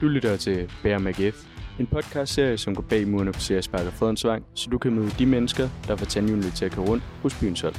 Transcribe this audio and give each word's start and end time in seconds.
Du 0.00 0.08
lytter 0.08 0.36
til 0.36 0.70
Bær 0.82 0.98
MagF, 0.98 1.46
en 1.80 1.86
podcastserie, 1.86 2.58
som 2.58 2.74
går 2.74 2.82
bag 2.82 3.08
murene 3.08 3.32
på 3.32 3.40
CS 3.40 3.68
Parker 3.68 3.90
Fredensvang, 3.90 4.44
så 4.54 4.70
du 4.70 4.78
kan 4.78 4.94
møde 4.94 5.10
de 5.18 5.26
mennesker, 5.26 5.68
der 5.88 5.96
får 5.96 6.06
tandhjulene 6.06 6.50
til 6.50 6.64
at 6.64 6.72
køre 6.72 6.86
rundt 6.86 7.04
hos 7.22 7.34
byens 7.40 7.60
hold. 7.60 7.74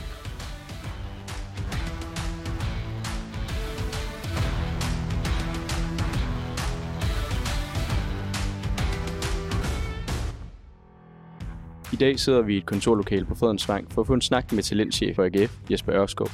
I 11.94 11.96
dag 11.96 12.20
sidder 12.20 12.42
vi 12.42 12.54
i 12.54 12.58
et 12.58 12.66
kontorlokale 12.66 13.26
på 13.26 13.36
Fredensvang 13.36 13.92
for 13.92 14.02
at 14.02 14.08
få 14.08 14.14
en 14.14 14.22
snak 14.22 14.52
med 14.52 14.64
talentchef 14.64 15.16
for 15.16 15.24
AGF, 15.24 15.58
Jesper 15.72 15.96
Ørskov. 15.96 16.28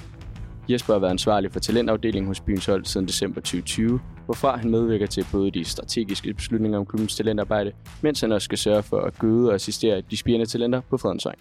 Jesper 0.70 0.94
har 0.94 1.00
været 1.00 1.12
ansvarlig 1.12 1.52
for 1.52 1.60
talentafdelingen 1.60 2.28
hos 2.28 2.40
byens 2.42 2.66
hold 2.66 2.86
siden 2.86 3.08
december 3.08 3.42
2020, 3.42 4.00
hvorfra 4.26 4.58
han 4.58 4.70
medvirker 4.70 5.06
til 5.06 5.26
både 5.32 5.52
de 5.52 5.64
strategiske 5.66 6.34
beslutninger 6.34 6.80
om 6.80 6.86
klubbens 6.86 7.16
talentarbejde, 7.16 7.72
mens 8.02 8.22
han 8.22 8.32
også 8.32 8.46
skal 8.46 8.58
sørge 8.58 8.84
for 8.84 8.98
at 8.98 9.20
gøde 9.20 9.50
og 9.50 9.56
assistere 9.56 10.02
de 10.02 10.18
spirende 10.18 10.46
talenter 10.46 10.82
på 10.90 10.98
Fredensvang. 10.98 11.40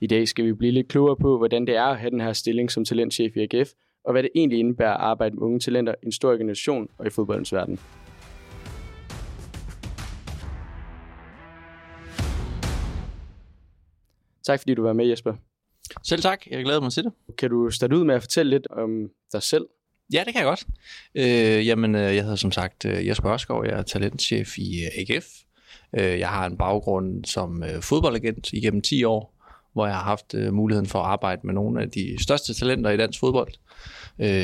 I 0.00 0.06
dag 0.06 0.28
skal 0.28 0.44
vi 0.44 0.52
blive 0.52 0.72
lidt 0.72 0.88
klogere 0.88 1.16
på, 1.16 1.38
hvordan 1.38 1.66
det 1.66 1.76
er 1.76 1.84
at 1.84 1.98
have 1.98 2.10
den 2.10 2.20
her 2.20 2.32
stilling 2.32 2.70
som 2.70 2.84
talentchef 2.84 3.36
i 3.36 3.40
AGF, 3.40 3.68
og 4.04 4.12
hvad 4.12 4.22
det 4.22 4.30
egentlig 4.34 4.58
indebærer 4.58 4.94
at 4.94 5.00
arbejde 5.00 5.34
med 5.34 5.42
unge 5.42 5.60
talenter 5.60 5.94
i 6.02 6.06
en 6.06 6.12
stor 6.12 6.32
organisation 6.32 6.88
og 6.98 7.06
i 7.06 7.10
fodboldens 7.10 7.52
verden. 7.52 7.78
Tak 14.46 14.60
fordi 14.60 14.74
du 14.74 14.82
var 14.82 14.92
med, 14.92 15.06
Jesper. 15.06 15.34
Selv 16.04 16.22
tak, 16.22 16.46
jeg 16.50 16.64
glæder 16.64 16.80
mig 16.80 16.92
til 16.92 17.04
det. 17.04 17.12
Kan 17.38 17.50
du 17.50 17.70
starte 17.70 17.96
ud 17.96 18.04
med 18.04 18.14
at 18.14 18.22
fortælle 18.22 18.50
lidt 18.50 18.66
om 18.70 19.08
dig 19.32 19.42
selv? 19.42 19.66
Ja, 20.12 20.22
det 20.26 20.34
kan 20.34 20.42
jeg 20.42 20.44
godt. 20.44 20.66
Øh, 21.14 21.66
jamen, 21.66 21.94
øh, 21.94 22.16
jeg 22.16 22.22
hedder 22.22 22.36
som 22.36 22.52
sagt 22.52 22.84
øh, 22.84 23.06
Jesper 23.06 23.32
Ørskov, 23.32 23.64
jeg 23.64 23.78
er 23.78 23.82
talentchef 23.82 24.58
i 24.58 24.84
øh, 24.84 25.14
AGF. 25.14 25.26
Jeg 25.92 26.28
har 26.28 26.46
en 26.46 26.56
baggrund 26.56 27.24
som 27.24 27.62
fodboldagent 27.80 28.52
igennem 28.52 28.82
10 28.82 29.04
år, 29.04 29.34
hvor 29.72 29.86
jeg 29.86 29.94
har 29.94 30.02
haft 30.02 30.34
muligheden 30.52 30.86
for 30.86 30.98
at 30.98 31.06
arbejde 31.06 31.40
med 31.44 31.54
nogle 31.54 31.82
af 31.82 31.90
de 31.90 32.22
største 32.22 32.54
talenter 32.54 32.90
i 32.90 32.96
dansk 32.96 33.20
fodbold. 33.20 33.52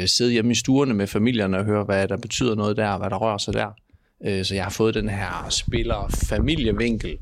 Sidde 0.06 0.33
hjemme 0.33 0.53
i 0.53 0.55
stuerne 0.55 0.95
med 0.95 1.06
familierne 1.06 1.58
og 1.58 1.64
høre, 1.64 1.84
hvad 1.84 2.08
der 2.08 2.17
betyder 2.17 2.55
noget 2.55 2.77
der, 2.77 2.98
hvad 2.98 3.11
der 3.11 3.17
rører 3.17 3.39
sig 3.39 3.55
der. 3.55 3.70
Så 4.45 4.55
jeg 4.55 4.64
har 4.64 4.70
fået 4.70 4.95
den 4.95 5.08
her 5.08 5.47
spiller-familievinkel, 5.50 7.19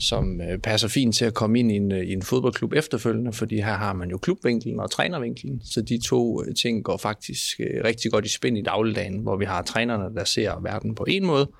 som 0.00 0.40
øh, 0.40 0.58
passer 0.58 0.88
fint 0.88 1.14
til 1.14 1.24
at 1.24 1.34
komme 1.34 1.58
ind 1.58 1.72
i 1.72 1.76
en, 1.76 1.92
i 1.92 2.12
en 2.12 2.22
fodboldklub 2.22 2.72
efterfølgende, 2.72 3.32
fordi 3.32 3.56
her 3.56 3.74
har 3.74 3.92
man 3.92 4.10
jo 4.10 4.18
klubvinkelen 4.18 4.80
og 4.80 4.90
trænervinkelen, 4.90 5.60
så 5.64 5.82
de 5.82 6.00
to 6.06 6.42
øh, 6.42 6.54
ting 6.54 6.84
går 6.84 6.96
faktisk 6.96 7.60
rigtig 7.60 8.12
godt 8.12 8.24
i 8.26 8.28
spænd 8.28 8.58
i 8.58 8.62
dagligdagen, 8.62 9.18
hvor 9.18 9.36
vi 9.36 9.44
har 9.44 9.62
trænerne, 9.62 10.14
der 10.14 10.24
ser 10.24 10.60
verden 10.62 10.94
på 10.94 11.04
en 11.08 11.26
måde, 11.26 11.50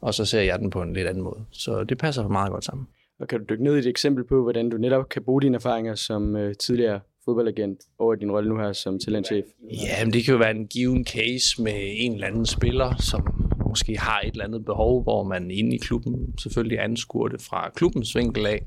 og 0.00 0.14
så 0.14 0.24
ser 0.24 0.40
jeg 0.40 0.58
den 0.58 0.70
på 0.70 0.82
en 0.82 0.92
lidt 0.92 1.06
anden 1.06 1.22
måde. 1.22 1.44
Så 1.50 1.84
det 1.84 1.98
passer 1.98 2.28
meget 2.28 2.50
godt 2.52 2.64
sammen. 2.64 2.86
Og 3.20 3.28
kan 3.28 3.38
du 3.38 3.44
dykke 3.50 3.64
ned 3.64 3.76
i 3.76 3.78
et 3.78 3.86
eksempel 3.86 4.24
på, 4.24 4.42
hvordan 4.42 4.70
du 4.70 4.76
netop 4.76 5.08
kan 5.08 5.22
bruge 5.24 5.42
dine 5.42 5.56
erfaringer 5.56 5.94
som 5.94 6.36
øh, 6.36 6.54
tidligere 6.54 7.00
fodboldagent 7.24 7.78
over 7.98 8.14
din 8.14 8.30
rolle 8.30 8.48
nu 8.48 8.58
her 8.58 8.72
som 8.72 8.98
talentchef? 8.98 9.44
Ja, 9.70 10.04
men 10.04 10.12
det 10.12 10.24
kan 10.24 10.32
jo 10.32 10.38
være 10.38 10.50
en 10.50 10.66
given 10.66 11.06
case 11.06 11.62
med 11.62 11.74
en 11.76 12.14
eller 12.14 12.26
anden 12.26 12.46
spiller, 12.46 12.96
som 12.96 13.51
måske 13.72 13.98
har 13.98 14.20
et 14.20 14.32
eller 14.32 14.44
andet 14.44 14.64
behov, 14.64 15.02
hvor 15.02 15.22
man 15.22 15.50
inde 15.50 15.76
i 15.76 15.78
klubben 15.78 16.38
selvfølgelig 16.38 16.80
anskuer 16.80 17.28
det 17.28 17.42
fra 17.42 17.70
klubbens 17.76 18.16
vinkel 18.16 18.46
af. 18.46 18.66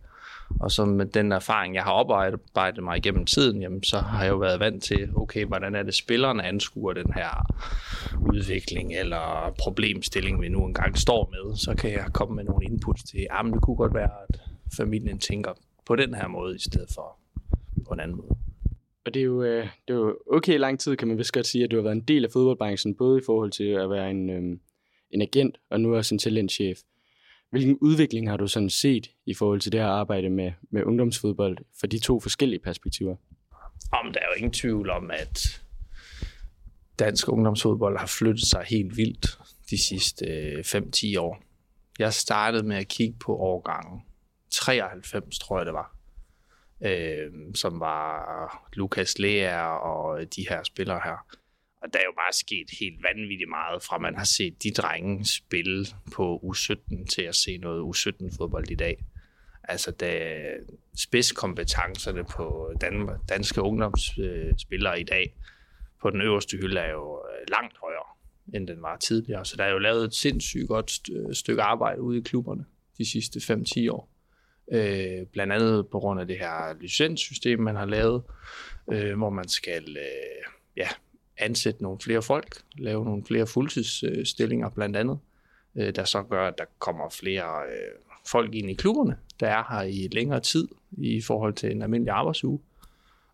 Og 0.59 0.71
så 0.71 0.85
med 0.85 1.05
den 1.05 1.31
erfaring, 1.31 1.75
jeg 1.75 1.83
har 1.83 1.91
oparbejdet 1.91 2.83
mig 2.83 2.97
igennem 2.97 3.25
tiden, 3.25 3.61
jamen, 3.61 3.83
så 3.83 3.99
har 3.99 4.23
jeg 4.23 4.31
jo 4.31 4.37
været 4.37 4.59
vant 4.59 4.83
til, 4.83 5.09
okay, 5.15 5.45
hvordan 5.45 5.75
er 5.75 5.83
det 5.83 5.93
spillerne 5.93 6.43
anskuer 6.43 6.93
den 6.93 7.13
her 7.15 7.53
udvikling 8.33 8.93
eller 8.93 9.55
problemstilling, 9.59 10.41
vi 10.41 10.49
nu 10.49 10.65
engang 10.65 10.97
står 10.97 11.29
med. 11.31 11.57
Så 11.57 11.75
kan 11.75 11.91
jeg 11.91 12.05
komme 12.13 12.35
med 12.35 12.43
nogle 12.43 12.65
inputs 12.65 13.03
til, 13.03 13.27
ah, 13.29 13.47
at 13.47 13.53
det 13.53 13.61
kunne 13.61 13.75
godt 13.75 13.93
være, 13.93 14.11
at 14.29 14.39
familien 14.77 15.19
tænker 15.19 15.51
på 15.85 15.95
den 15.95 16.13
her 16.13 16.27
måde, 16.27 16.55
i 16.55 16.59
stedet 16.59 16.89
for 16.95 17.17
på 17.88 17.94
en 17.94 17.99
anden 17.99 18.17
måde. 18.17 18.35
Og 19.05 19.13
det 19.13 19.19
er, 19.19 19.23
jo, 19.23 19.44
øh, 19.44 19.67
det 19.88 19.94
er 19.94 19.97
jo 19.97 20.17
okay 20.31 20.59
lang 20.59 20.79
tid, 20.79 20.95
kan 20.95 21.07
man 21.07 21.17
vist 21.17 21.33
godt 21.33 21.47
sige, 21.47 21.63
at 21.63 21.71
du 21.71 21.75
har 21.75 21.83
været 21.83 21.95
en 21.95 22.01
del 22.01 22.25
af 22.25 22.31
fodboldbranchen, 22.31 22.95
både 22.95 23.19
i 23.19 23.21
forhold 23.25 23.51
til 23.51 23.63
at 23.63 23.89
være 23.89 24.11
en, 24.11 24.29
øhm, 24.29 24.59
en 25.15 25.21
agent, 25.21 25.57
og 25.69 25.81
nu 25.81 25.95
også 25.95 26.15
en 26.15 26.19
talentchef. 26.19 26.77
Hvilken 27.51 27.77
udvikling 27.81 28.29
har 28.29 28.37
du 28.37 28.47
sådan 28.47 28.69
set 28.69 29.11
i 29.25 29.33
forhold 29.33 29.61
til 29.61 29.71
det 29.71 29.79
her 29.79 29.87
arbejde 29.87 30.29
med, 30.29 30.51
med 30.71 30.83
ungdomsfodbold 30.83 31.57
for 31.79 31.87
de 31.87 31.99
to 31.99 32.19
forskellige 32.19 32.59
perspektiver? 32.59 33.15
Om 33.91 34.13
der 34.13 34.19
er 34.19 34.25
jo 34.29 34.37
ingen 34.37 34.51
tvivl 34.51 34.89
om, 34.89 35.11
at 35.11 35.61
dansk 36.99 37.29
ungdomsfodbold 37.29 37.99
har 37.99 38.07
flyttet 38.07 38.47
sig 38.47 38.65
helt 38.67 38.97
vildt 38.97 39.39
de 39.69 39.83
sidste 39.83 40.25
øh, 40.25 40.59
5-10 40.59 41.19
år. 41.19 41.43
Jeg 41.99 42.13
startede 42.13 42.63
med 42.63 42.77
at 42.77 42.87
kigge 42.87 43.17
på 43.19 43.35
årgangen 43.35 44.01
93, 44.51 45.39
tror 45.39 45.59
jeg 45.59 45.65
det 45.65 45.73
var, 45.73 45.97
øh, 46.85 47.31
som 47.55 47.79
var 47.79 48.69
Lukas 48.73 49.19
Lea 49.19 49.67
og 49.67 50.35
de 50.35 50.45
her 50.49 50.63
spillere 50.63 51.01
her. 51.03 51.44
Og 51.85 51.94
der 51.94 52.00
er 52.00 52.03
jo 52.03 52.13
bare 52.18 52.34
sket 52.34 52.68
helt 52.79 53.03
vanvittigt 53.03 53.50
meget, 53.50 53.84
fra 53.84 53.97
man 53.97 54.16
har 54.16 54.23
set 54.23 54.63
de 54.63 54.72
drenge 54.72 55.25
spille 55.25 55.85
på 56.13 56.40
U17 56.44 57.06
til 57.06 57.22
at 57.22 57.35
se 57.35 57.57
noget 57.57 57.81
U17-fodbold 57.81 58.72
i 58.72 58.75
dag. 58.75 59.06
Altså, 59.63 59.91
da 59.91 60.40
spidskompetencerne 60.97 62.24
på 62.24 62.74
dan- 62.81 63.09
danske 63.29 63.62
ungdomsspillere 63.62 65.00
i 65.00 65.03
dag 65.03 65.35
på 66.01 66.09
den 66.09 66.22
øverste 66.22 66.57
hylde 66.57 66.79
er 66.79 66.91
jo 66.91 67.24
øh, 67.29 67.45
langt 67.50 67.78
højere, 67.78 68.09
end 68.53 68.68
den 68.68 68.81
var 68.81 68.97
tidligere. 68.97 69.45
Så 69.45 69.57
der 69.57 69.63
er 69.63 69.72
jo 69.72 69.79
lavet 69.79 70.03
et 70.03 70.13
sindssygt 70.13 70.68
godt 70.68 71.00
stykke 71.38 71.62
arbejde 71.62 72.01
ude 72.01 72.18
i 72.18 72.22
klubberne 72.22 72.66
de 72.97 73.09
sidste 73.09 73.53
5-10 73.53 73.91
år. 73.91 74.09
Øh, 74.72 75.25
blandt 75.34 75.53
andet 75.53 75.88
på 75.88 76.00
grund 76.00 76.19
af 76.19 76.28
det 76.28 76.38
her 76.38 76.81
licenssystem, 76.81 77.59
man 77.59 77.75
har 77.75 77.85
lavet, 77.85 78.24
øh, 78.91 79.18
hvor 79.18 79.29
man 79.29 79.47
skal 79.47 79.97
øh, 79.97 80.51
ja, 80.78 80.88
ansætte 81.38 81.84
nogle 81.84 82.00
flere 82.00 82.22
folk, 82.22 82.62
lave 82.78 83.06
nogle 83.06 83.25
flere 83.25 83.47
fuldtidsstillinger 83.47 84.69
blandt 84.69 84.96
andet, 84.96 85.19
øh, 85.75 85.96
der 85.96 86.03
så 86.03 86.23
gør, 86.23 86.47
at 86.47 86.57
der 86.57 86.66
kommer 86.79 87.09
flere 87.09 87.63
øh, 87.68 88.00
folk 88.28 88.56
ind 88.56 88.69
i 88.69 88.73
klubberne, 88.73 89.18
der 89.40 89.47
er 89.47 89.63
her 89.69 89.81
i 89.81 90.07
længere 90.12 90.40
tid 90.40 90.68
i 90.91 91.22
forhold 91.22 91.53
til 91.53 91.72
en 91.72 91.81
almindelig 91.81 92.13
arbejdsuge. 92.13 92.59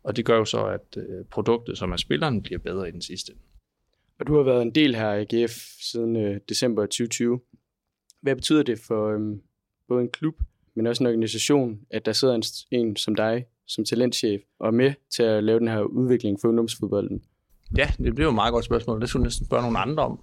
Og 0.04 0.16
det 0.16 0.26
gør 0.26 0.38
jo 0.38 0.46
så, 0.46 0.66
at 0.66 0.98
øh, 0.98 1.26
produktet, 1.26 1.78
som 1.78 1.92
er 1.92 1.98
spilleren, 1.98 2.42
bliver 2.42 2.60
bedre 2.60 2.88
i 2.88 2.92
den 2.92 3.02
sidste. 3.02 3.34
Og 4.20 4.28
du 4.28 4.36
har 4.36 4.44
været 4.44 4.62
en 4.62 4.76
del 4.76 4.96
her 4.96 5.14
i 5.14 5.26
GF 5.36 5.52
siden 5.80 6.40
december 6.50 6.86
2020. 6.86 7.40
Hvad 8.22 8.36
betyder 8.36 8.64
det 8.64 8.80
for 8.80 9.10
øhm, 9.10 9.42
både 9.88 10.02
en 10.02 10.10
klub, 10.10 10.36
men 10.76 10.88
også 10.88 11.04
en 11.04 11.08
organisation, 11.08 11.80
at 11.90 12.06
der 12.06 12.14
sidder 12.14 12.36
en, 12.36 12.44
en 12.72 12.96
som 12.96 13.16
dig, 13.16 13.46
som 13.68 13.86
talentchef, 13.86 14.42
og 14.60 14.68
er 14.68 14.72
med 14.72 14.94
til 15.10 15.24
at 15.24 15.44
lave 15.44 15.60
den 15.60 15.68
her 15.68 15.82
udvikling 15.82 16.42
for 16.42 16.48
ungdomsfodbolden? 16.48 17.24
Ja, 17.78 17.90
det 17.98 18.16
bliver 18.16 18.26
jo 18.26 18.30
et 18.32 18.36
meget 18.36 18.54
godt 18.54 18.66
spørgsmål. 18.66 19.02
Det 19.02 19.10
skulle 19.10 19.24
næsten 19.24 19.46
spørge 19.46 19.64
nogle 19.64 19.80
andre 19.80 20.04
om. 20.04 20.20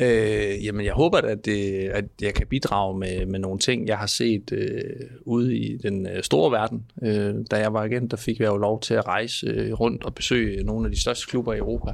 Øh, 0.00 0.64
jamen, 0.64 0.86
jeg 0.86 0.94
håber, 0.94 1.18
at, 1.18 1.44
det, 1.44 1.88
at 1.88 2.04
jeg 2.20 2.34
kan 2.34 2.46
bidrage 2.46 2.98
med, 2.98 3.26
med 3.26 3.38
nogle 3.38 3.58
ting, 3.58 3.88
jeg 3.88 3.98
har 3.98 4.06
set 4.06 4.52
øh, 4.52 4.80
ude 5.20 5.56
i 5.56 5.76
den 5.76 6.06
øh, 6.06 6.22
store 6.22 6.52
verden. 6.52 6.86
Øh, 7.02 7.34
da 7.50 7.56
jeg 7.56 7.72
var 7.72 7.82
agent, 7.82 8.10
der 8.10 8.16
fik 8.16 8.40
jeg 8.40 8.46
jo 8.46 8.56
lov 8.56 8.80
til 8.80 8.94
at 8.94 9.06
rejse 9.06 9.46
øh, 9.46 9.72
rundt 9.72 10.04
og 10.04 10.14
besøge 10.14 10.64
nogle 10.64 10.86
af 10.86 10.92
de 10.92 11.00
største 11.00 11.26
klubber 11.26 11.52
i 11.52 11.58
Europa. 11.58 11.92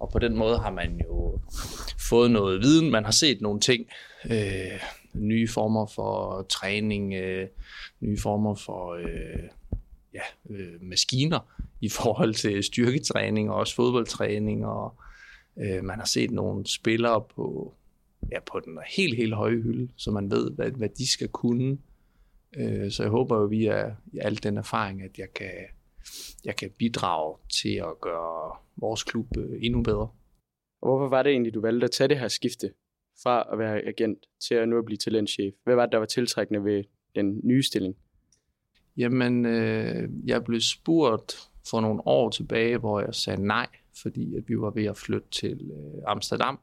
Og 0.00 0.10
på 0.12 0.18
den 0.18 0.36
måde 0.36 0.58
har 0.58 0.70
man 0.70 1.00
jo 1.10 1.38
fået 1.98 2.30
noget 2.30 2.62
viden. 2.62 2.90
Man 2.90 3.04
har 3.04 3.12
set 3.12 3.40
nogle 3.40 3.60
ting. 3.60 3.86
Øh, 4.30 4.80
nye 5.14 5.48
former 5.48 5.86
for 5.86 6.46
træning, 6.48 7.14
øh, 7.14 7.46
nye 8.00 8.18
former 8.18 8.54
for 8.54 8.94
øh, 8.94 9.42
ja, 10.14 10.54
øh, 10.54 10.82
maskiner 10.82 11.40
i 11.80 11.88
forhold 11.88 12.34
til 12.34 12.64
styrketræning 12.64 13.50
og 13.50 13.56
også 13.56 13.74
fodboldtræning, 13.74 14.66
og 14.66 14.94
øh, 15.58 15.84
man 15.84 15.98
har 15.98 16.06
set 16.06 16.30
nogle 16.30 16.66
spillere 16.66 17.24
på, 17.36 17.74
ja, 18.32 18.40
på 18.40 18.60
den 18.60 18.78
helt, 18.96 19.16
helt 19.16 19.34
høje 19.34 19.56
hylde, 19.62 19.92
så 19.96 20.10
man 20.10 20.30
ved, 20.30 20.50
hvad, 20.50 20.70
hvad 20.70 20.88
de 20.88 21.12
skal 21.12 21.28
kunne. 21.28 21.78
Øh, 22.56 22.90
så 22.90 23.02
jeg 23.02 23.10
håber 23.10 23.36
jo 23.36 23.44
via 23.44 23.94
al 24.20 24.42
den 24.42 24.56
erfaring, 24.56 25.02
at 25.02 25.18
jeg 25.18 25.28
kan, 25.34 25.52
jeg 26.44 26.56
kan 26.56 26.70
bidrage 26.78 27.36
til 27.62 27.74
at 27.74 28.00
gøre 28.00 28.56
vores 28.76 29.02
klub 29.02 29.36
øh, 29.36 29.58
endnu 29.62 29.82
bedre. 29.82 30.08
Og 30.82 30.90
hvorfor 30.90 31.08
var 31.08 31.22
det 31.22 31.30
egentlig, 31.30 31.54
du 31.54 31.60
valgte 31.60 31.84
at 31.84 31.90
tage 31.90 32.08
det 32.08 32.18
her 32.18 32.28
skifte 32.28 32.72
fra 33.22 33.48
at 33.52 33.58
være 33.58 33.82
agent 33.82 34.18
til 34.48 34.54
at 34.54 34.68
nu 34.68 34.78
at 34.78 34.84
blive 34.84 34.96
talentchef? 34.96 35.54
Hvad 35.64 35.74
var 35.74 35.86
det, 35.86 35.92
der 35.92 35.98
var 35.98 36.06
tiltrækkende 36.06 36.64
ved 36.64 36.84
den 37.14 37.40
nye 37.44 37.62
stilling? 37.62 37.96
Jamen, 38.96 39.46
øh, 39.46 40.08
jeg 40.26 40.44
blev 40.44 40.60
spurgt 40.60 41.34
for 41.70 41.80
nogle 41.80 42.06
år 42.06 42.30
tilbage, 42.30 42.78
hvor 42.78 43.00
jeg 43.00 43.14
sagde 43.14 43.46
nej, 43.46 43.66
fordi 44.02 44.36
at 44.36 44.42
vi 44.48 44.58
var 44.58 44.70
ved 44.70 44.84
at 44.84 44.96
flytte 44.96 45.28
til 45.30 45.70
øh, 45.72 46.02
Amsterdam. 46.06 46.58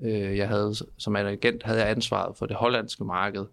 Øh, 0.00 0.36
jeg 0.36 0.48
havde, 0.48 0.74
som 0.98 1.16
agent 1.16 1.62
havde 1.62 1.80
jeg 1.80 1.90
ansvaret 1.90 2.36
for 2.36 2.46
det 2.46 2.56
hollandske 2.56 3.04
marked, 3.04 3.44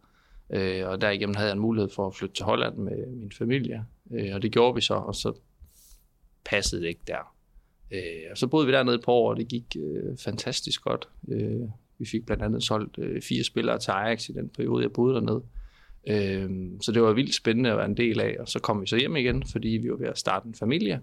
øh, 0.49 0.87
og 0.87 1.01
derigennem 1.01 1.35
havde 1.35 1.47
jeg 1.49 1.55
en 1.55 1.61
mulighed 1.61 1.89
for 1.89 2.07
at 2.07 2.15
flytte 2.15 2.35
til 2.35 2.45
Holland 2.45 2.77
med 2.77 3.07
min 3.07 3.31
familie, 3.31 3.85
øh, 4.11 4.35
og 4.35 4.41
det 4.41 4.51
gjorde 4.51 4.75
vi 4.75 4.81
så, 4.81 4.93
og 4.93 5.15
så 5.15 5.33
passede 6.45 6.81
det 6.81 6.87
ikke 6.87 7.03
der. 7.07 7.33
Øh, 7.91 8.31
og 8.31 8.37
så 8.37 8.47
boede 8.47 8.65
vi 8.65 8.71
dernede 8.73 8.95
et 8.95 9.05
par 9.05 9.11
år, 9.11 9.29
og 9.29 9.37
det 9.37 9.47
gik 9.47 9.75
øh, 9.79 10.17
fantastisk 10.17 10.81
godt. 10.83 11.09
Øh, 11.27 11.61
Vi 11.99 12.05
fik 12.05 12.25
blandt 12.25 12.43
andet 12.43 12.63
solgt 12.63 12.99
øh, 12.99 13.21
fire 13.21 13.43
spillere 13.43 13.79
til 13.79 13.91
Ajax 13.91 14.29
i 14.29 14.31
den 14.31 14.49
periode, 14.49 14.83
jeg 14.83 14.93
boede 14.93 15.15
dernede. 15.15 15.43
Øh, 16.07 16.49
så 16.81 16.91
det 16.91 17.01
var 17.01 17.13
vildt 17.13 17.35
spændende 17.35 17.71
at 17.71 17.77
være 17.77 17.85
en 17.85 17.97
del 17.97 18.19
af, 18.19 18.35
og 18.39 18.47
så 18.47 18.59
kom 18.59 18.81
vi 18.81 18.87
så 18.87 18.97
hjem 18.97 19.15
igen, 19.15 19.43
fordi 19.51 19.67
vi 19.67 19.89
var 19.89 19.97
ved 19.97 20.07
at 20.07 20.17
starte 20.17 20.47
en 20.47 20.55
familie. 20.55 21.01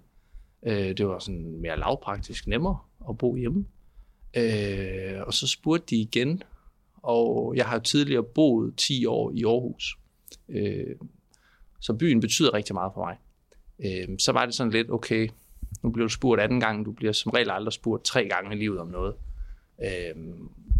Øh, 0.67 0.97
det 0.97 1.09
var 1.09 1.19
sådan 1.19 1.61
mere 1.61 1.79
lavpraktisk 1.79 2.47
nemmere 2.47 2.79
at 3.09 3.19
bo 3.19 3.37
hjemme. 3.37 3.67
Øh, 4.37 5.21
og 5.27 5.35
så 5.35 5.47
spurgte 5.47 5.97
de 5.97 6.01
igen, 6.01 6.43
og 7.03 7.53
jeg 7.57 7.67
har 7.67 7.79
tidligere 7.79 8.23
boet 8.23 8.77
10 8.77 9.07
år 9.07 9.33
i 9.35 9.45
Aarhus. 9.45 9.99
Øh, 10.49 10.97
så 11.81 11.93
byen 11.93 12.21
betyder 12.21 12.55
rigtig 12.55 12.75
meget 12.75 12.93
for 12.95 13.05
mig. 13.05 13.17
Øh, 13.85 14.19
så 14.19 14.33
var 14.33 14.45
det 14.45 14.55
sådan 14.55 14.73
lidt, 14.73 14.91
okay, 14.91 15.29
nu 15.83 15.91
bliver 15.91 16.09
du 16.09 16.13
spurgt 16.13 16.41
anden 16.41 16.61
gang, 16.61 16.87
du 16.87 16.93
bliver 16.93 17.13
som 17.13 17.31
regel 17.31 17.51
aldrig 17.51 17.73
spurgt 17.73 18.05
tre 18.05 18.29
gange 18.29 18.57
i 18.57 18.59
livet 18.59 18.79
om 18.79 18.89
noget. 18.89 19.15
Øh, 19.85 20.17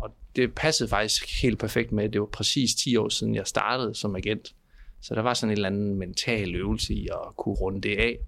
og 0.01 0.15
det 0.37 0.55
passede 0.55 0.89
faktisk 0.89 1.43
helt 1.43 1.59
perfekt 1.59 1.93
med, 1.93 2.09
det 2.09 2.21
var 2.21 2.27
præcis 2.27 2.75
10 2.75 2.97
år 2.97 3.09
siden, 3.09 3.35
jeg 3.35 3.47
startede 3.47 3.95
som 3.95 4.17
agent. 4.17 4.55
Så 5.01 5.15
der 5.15 5.23
var 5.23 5.35
sådan 5.35 5.51
en 5.51 5.57
eller 5.57 5.69
anden 5.69 5.95
mental 5.95 6.55
øvelse 6.55 6.95
i 6.95 7.07
at 7.07 7.37
kunne 7.37 7.55
runde 7.55 7.81
det 7.81 7.97
af, 7.97 8.19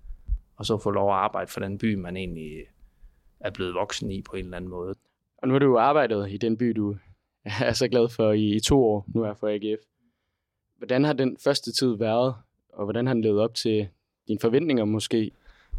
og 0.56 0.66
så 0.66 0.78
få 0.78 0.90
lov 0.90 1.10
at 1.10 1.16
arbejde 1.16 1.50
for 1.50 1.60
den 1.60 1.78
by, 1.78 1.94
man 1.94 2.16
egentlig 2.16 2.56
er 3.40 3.50
blevet 3.50 3.74
voksen 3.74 4.10
i 4.10 4.22
på 4.22 4.36
en 4.36 4.44
eller 4.44 4.56
anden 4.56 4.70
måde. 4.70 4.94
Og 5.38 5.48
nu 5.48 5.54
har 5.54 5.58
du 5.58 5.66
jo 5.66 5.78
arbejdet 5.78 6.30
i 6.30 6.36
den 6.36 6.56
by, 6.56 6.72
du 6.76 6.96
er 7.44 7.72
så 7.72 7.88
glad 7.88 8.08
for 8.08 8.32
i, 8.32 8.56
i 8.56 8.60
to 8.60 8.84
år, 8.84 9.06
nu 9.14 9.22
er 9.22 9.34
for 9.34 9.48
AGF. 9.48 9.80
Hvordan 10.76 11.04
har 11.04 11.12
den 11.12 11.36
første 11.44 11.72
tid 11.72 11.96
været, 11.96 12.34
og 12.72 12.84
hvordan 12.84 13.06
har 13.06 13.14
den 13.14 13.22
levet 13.22 13.40
op 13.40 13.54
til 13.54 13.88
dine 14.28 14.38
forventninger 14.40 14.84
måske? 14.84 15.30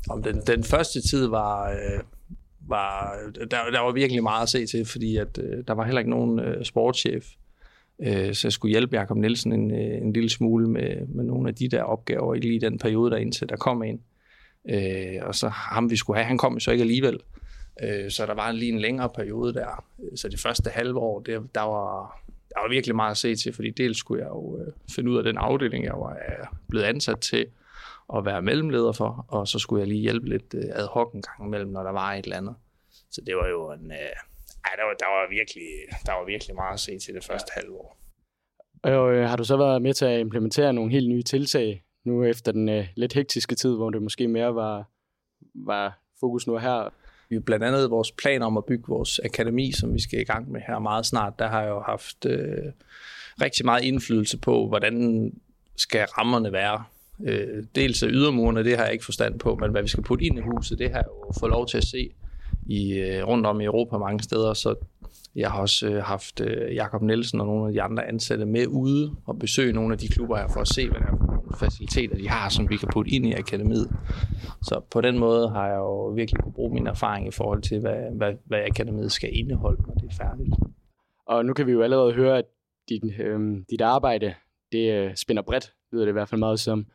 Om 0.09 0.23
den, 0.23 0.41
den 0.41 0.63
første 0.63 1.01
tid 1.01 1.27
var, 1.27 1.71
øh, 1.71 2.03
var 2.67 3.15
der, 3.39 3.71
der 3.71 3.79
var 3.79 3.91
virkelig 3.91 4.23
meget 4.23 4.43
at 4.43 4.49
se 4.49 4.65
til, 4.65 4.85
fordi 4.85 5.17
at, 5.17 5.39
øh, 5.43 5.63
der 5.67 5.73
var 5.73 5.85
heller 5.85 5.99
ikke 5.99 6.11
nogen 6.11 6.39
øh, 6.39 6.65
sportschef, 6.65 7.25
øh, 7.99 8.33
så 8.33 8.47
jeg 8.47 8.51
skulle 8.51 8.71
hjælpe 8.71 8.95
Jakob 8.95 9.17
Nielsen 9.17 9.53
en, 9.53 9.71
øh, 9.71 10.01
en 10.01 10.13
lille 10.13 10.29
smule 10.29 10.69
med, 10.69 11.07
med 11.07 11.23
nogle 11.23 11.49
af 11.49 11.55
de 11.55 11.69
der 11.69 11.83
opgaver 11.83 12.35
i 12.35 12.39
lige 12.39 12.61
den 12.61 12.77
periode, 12.77 13.11
der 13.11 13.17
indtil 13.17 13.49
der 13.49 13.55
kom 13.55 13.83
en. 13.83 14.01
Øh, 14.69 15.21
og 15.21 15.35
så 15.35 15.47
ham, 15.47 15.89
vi 15.89 15.95
skulle 15.95 16.17
have, 16.17 16.27
han 16.27 16.37
kom 16.37 16.59
så 16.59 16.71
ikke 16.71 16.81
alligevel. 16.81 17.19
Øh, 17.83 18.11
så 18.11 18.25
der 18.25 18.33
var 18.33 18.51
lige 18.51 18.71
en 18.71 18.79
længere 18.79 19.09
periode 19.09 19.53
der. 19.53 19.85
Så 20.15 20.27
det 20.29 20.39
første 20.39 20.69
halve 20.69 20.99
år, 20.99 21.19
det, 21.19 21.41
der, 21.55 21.61
var, 21.61 22.21
der 22.49 22.61
var 22.61 22.69
virkelig 22.69 22.95
meget 22.95 23.11
at 23.11 23.17
se 23.17 23.35
til, 23.35 23.53
fordi 23.53 23.69
dels 23.69 23.97
skulle 23.97 24.23
jeg 24.23 24.29
jo 24.29 24.59
øh, 24.59 24.73
finde 24.95 25.11
ud 25.11 25.17
af 25.17 25.23
den 25.23 25.37
afdeling, 25.37 25.85
jeg 25.85 25.93
var 25.93 26.11
øh, 26.11 26.45
blevet 26.69 26.85
ansat 26.85 27.19
til 27.19 27.45
at 28.15 28.25
være 28.25 28.41
mellemleder 28.41 28.91
for, 28.91 29.25
og 29.27 29.47
så 29.47 29.59
skulle 29.59 29.79
jeg 29.79 29.87
lige 29.87 30.01
hjælpe 30.01 30.29
lidt 30.29 30.53
øh, 30.53 30.63
ad 30.73 30.87
hoc 30.87 31.13
en 31.13 31.21
gang 31.21 31.47
imellem, 31.47 31.71
når 31.71 31.83
der 31.83 31.91
var 31.91 32.13
et 32.13 32.23
eller 32.23 32.37
andet. 32.37 32.55
Så 33.11 33.21
det 33.21 33.35
var 33.35 33.47
jo 33.47 33.71
en... 33.71 33.91
Øh, 33.91 34.15
ej, 34.65 34.73
der 34.77 34.83
var, 34.83 34.93
der, 34.99 35.05
var 35.05 35.29
virkelig, 35.29 35.67
der 36.05 36.13
var 36.13 36.25
virkelig 36.25 36.55
meget 36.55 36.73
at 36.73 36.79
se 36.79 36.99
til 36.99 37.13
det 37.13 37.23
første 37.23 37.51
halve 37.55 37.73
år. 37.73 37.97
Og 38.83 39.13
øh, 39.13 39.29
har 39.29 39.35
du 39.35 39.43
så 39.43 39.57
været 39.57 39.81
med 39.81 39.93
til 39.93 40.05
at 40.05 40.19
implementere 40.19 40.73
nogle 40.73 40.91
helt 40.91 41.09
nye 41.09 41.23
tiltag 41.23 41.83
nu 42.05 42.23
efter 42.23 42.51
den 42.51 42.69
øh, 42.69 42.87
lidt 42.95 43.13
hektiske 43.13 43.55
tid, 43.55 43.75
hvor 43.75 43.89
det 43.89 44.01
måske 44.01 44.27
mere 44.27 44.55
var, 44.55 44.89
var 45.55 45.99
fokus 46.19 46.47
nu 46.47 46.57
her? 46.57 46.93
Vi 47.29 47.39
blandt 47.39 47.65
andet 47.65 47.91
vores 47.91 48.11
plan 48.11 48.41
om 48.41 48.57
at 48.57 48.65
bygge 48.65 48.83
vores 48.87 49.19
akademi, 49.19 49.71
som 49.71 49.93
vi 49.93 49.99
skal 49.99 50.19
i 50.19 50.23
gang 50.23 50.51
med 50.51 50.61
her 50.67 50.79
meget 50.79 51.05
snart. 51.05 51.39
Der 51.39 51.47
har 51.47 51.61
jeg 51.61 51.69
jo 51.69 51.81
haft 51.81 52.25
øh, 52.25 52.71
rigtig 53.41 53.65
meget 53.65 53.83
indflydelse 53.83 54.37
på, 54.37 54.67
hvordan 54.67 55.31
skal 55.75 56.05
rammerne 56.05 56.51
være. 56.51 56.83
Øh, 57.25 57.63
dels 57.75 58.03
af 58.03 58.07
ydermurene, 58.11 58.63
det 58.63 58.77
har 58.77 58.83
jeg 58.83 58.93
ikke 58.93 59.05
forstand 59.05 59.39
på, 59.39 59.55
men 59.55 59.71
hvad 59.71 59.81
vi 59.81 59.87
skal 59.87 60.03
putte 60.03 60.25
ind 60.25 60.37
i 60.37 60.41
huset, 60.41 60.79
det 60.79 60.89
har 60.89 60.97
jeg 60.97 61.07
jo 61.07 61.31
fået 61.39 61.49
lov 61.49 61.67
til 61.67 61.77
at 61.77 61.85
se 61.85 62.09
i, 62.65 62.93
øh, 62.93 63.27
rundt 63.27 63.45
om 63.45 63.61
i 63.61 63.65
Europa 63.65 63.97
mange 63.97 64.23
steder, 64.23 64.53
så 64.53 64.75
jeg 65.35 65.51
har 65.51 65.61
også 65.61 65.87
øh, 65.87 66.03
haft 66.03 66.41
øh, 66.41 66.75
Jakob 66.75 67.01
Nielsen 67.01 67.39
og 67.41 67.47
nogle 67.47 67.67
af 67.67 67.73
de 67.73 67.81
andre 67.81 68.07
ansatte 68.07 68.45
med 68.45 68.67
ude 68.67 69.15
og 69.25 69.39
besøge 69.39 69.73
nogle 69.73 69.93
af 69.93 69.99
de 69.99 70.07
klubber 70.07 70.37
her 70.37 70.47
for 70.47 70.61
at 70.61 70.67
se, 70.67 70.89
hvad 70.89 70.99
der 70.99 71.05
er 71.05 71.27
faciliteter, 71.59 72.15
de 72.15 72.29
har, 72.29 72.49
som 72.49 72.69
vi 72.69 72.77
kan 72.77 72.89
putte 72.93 73.11
ind 73.11 73.25
i 73.25 73.33
akademiet. 73.33 73.91
Så 74.61 74.81
på 74.91 75.01
den 75.01 75.19
måde 75.19 75.49
har 75.49 75.67
jeg 75.67 75.77
jo 75.77 76.07
virkelig 76.07 76.43
kunne 76.43 76.53
bruge 76.53 76.73
min 76.73 76.87
erfaring 76.87 77.27
i 77.27 77.31
forhold 77.31 77.61
til, 77.61 77.79
hvad, 77.79 78.15
hvad, 78.15 78.33
hvad 78.45 78.59
akademiet 78.59 79.11
skal 79.11 79.29
indeholde, 79.33 79.81
når 79.81 79.93
det 79.93 80.09
er 80.11 80.15
færdigt. 80.23 80.55
Og 81.27 81.45
nu 81.45 81.53
kan 81.53 81.67
vi 81.67 81.71
jo 81.71 81.81
allerede 81.81 82.13
høre, 82.13 82.37
at 82.37 82.45
dit, 82.89 83.03
øh, 83.19 83.57
dit 83.69 83.81
arbejde, 83.81 84.33
det 84.71 84.93
øh, 84.93 85.15
spænder 85.15 85.41
bredt, 85.41 85.73
lyder 85.91 86.05
det 86.05 86.11
i 86.11 86.13
hvert 86.13 86.29
fald 86.29 86.39
meget 86.39 86.59
som. 86.59 86.85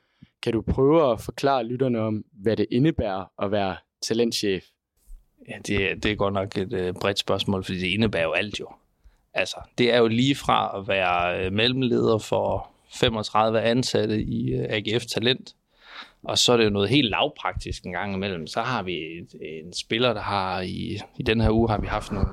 Kan 0.42 0.52
du 0.52 0.62
prøve 0.62 1.12
at 1.12 1.20
forklare 1.20 1.64
lytterne 1.64 2.00
om, 2.00 2.24
hvad 2.32 2.56
det 2.56 2.66
indebærer 2.70 3.44
at 3.44 3.52
være 3.52 3.76
talentchef? 4.08 4.64
Ja, 5.48 5.54
det, 5.66 6.02
det 6.02 6.12
er 6.12 6.14
godt 6.14 6.34
nok 6.34 6.56
et 6.56 6.72
øh, 6.72 6.94
bredt 6.94 7.18
spørgsmål, 7.18 7.64
fordi 7.64 7.78
det 7.78 7.86
indebærer 7.86 8.24
jo 8.24 8.32
alt 8.32 8.60
jo. 8.60 8.68
Altså, 9.34 9.56
det 9.78 9.94
er 9.94 9.98
jo 9.98 10.06
lige 10.06 10.34
fra 10.34 10.78
at 10.78 10.88
være 10.88 11.44
øh, 11.44 11.52
mellemleder 11.52 12.18
for 12.18 12.70
35 12.94 13.60
ansatte 13.60 14.22
i 14.22 14.52
øh, 14.52 14.66
AGF 14.68 15.04
Talent, 15.04 15.54
og 16.24 16.38
så 16.38 16.52
er 16.52 16.56
det 16.56 16.64
jo 16.64 16.70
noget 16.70 16.88
helt 16.88 17.10
lavpraktisk 17.10 17.84
en 17.84 17.92
gang 17.92 18.14
imellem. 18.14 18.46
Så 18.46 18.60
har 18.60 18.82
vi 18.82 18.94
et, 18.94 19.34
en 19.40 19.72
spiller, 19.72 20.12
der 20.12 20.20
har 20.20 20.60
i, 20.60 20.98
i 21.18 21.22
den 21.22 21.40
her 21.40 21.50
uge 21.50 21.70
har 21.70 21.80
vi 21.80 21.86
haft 21.86 22.12
nogle 22.12 22.28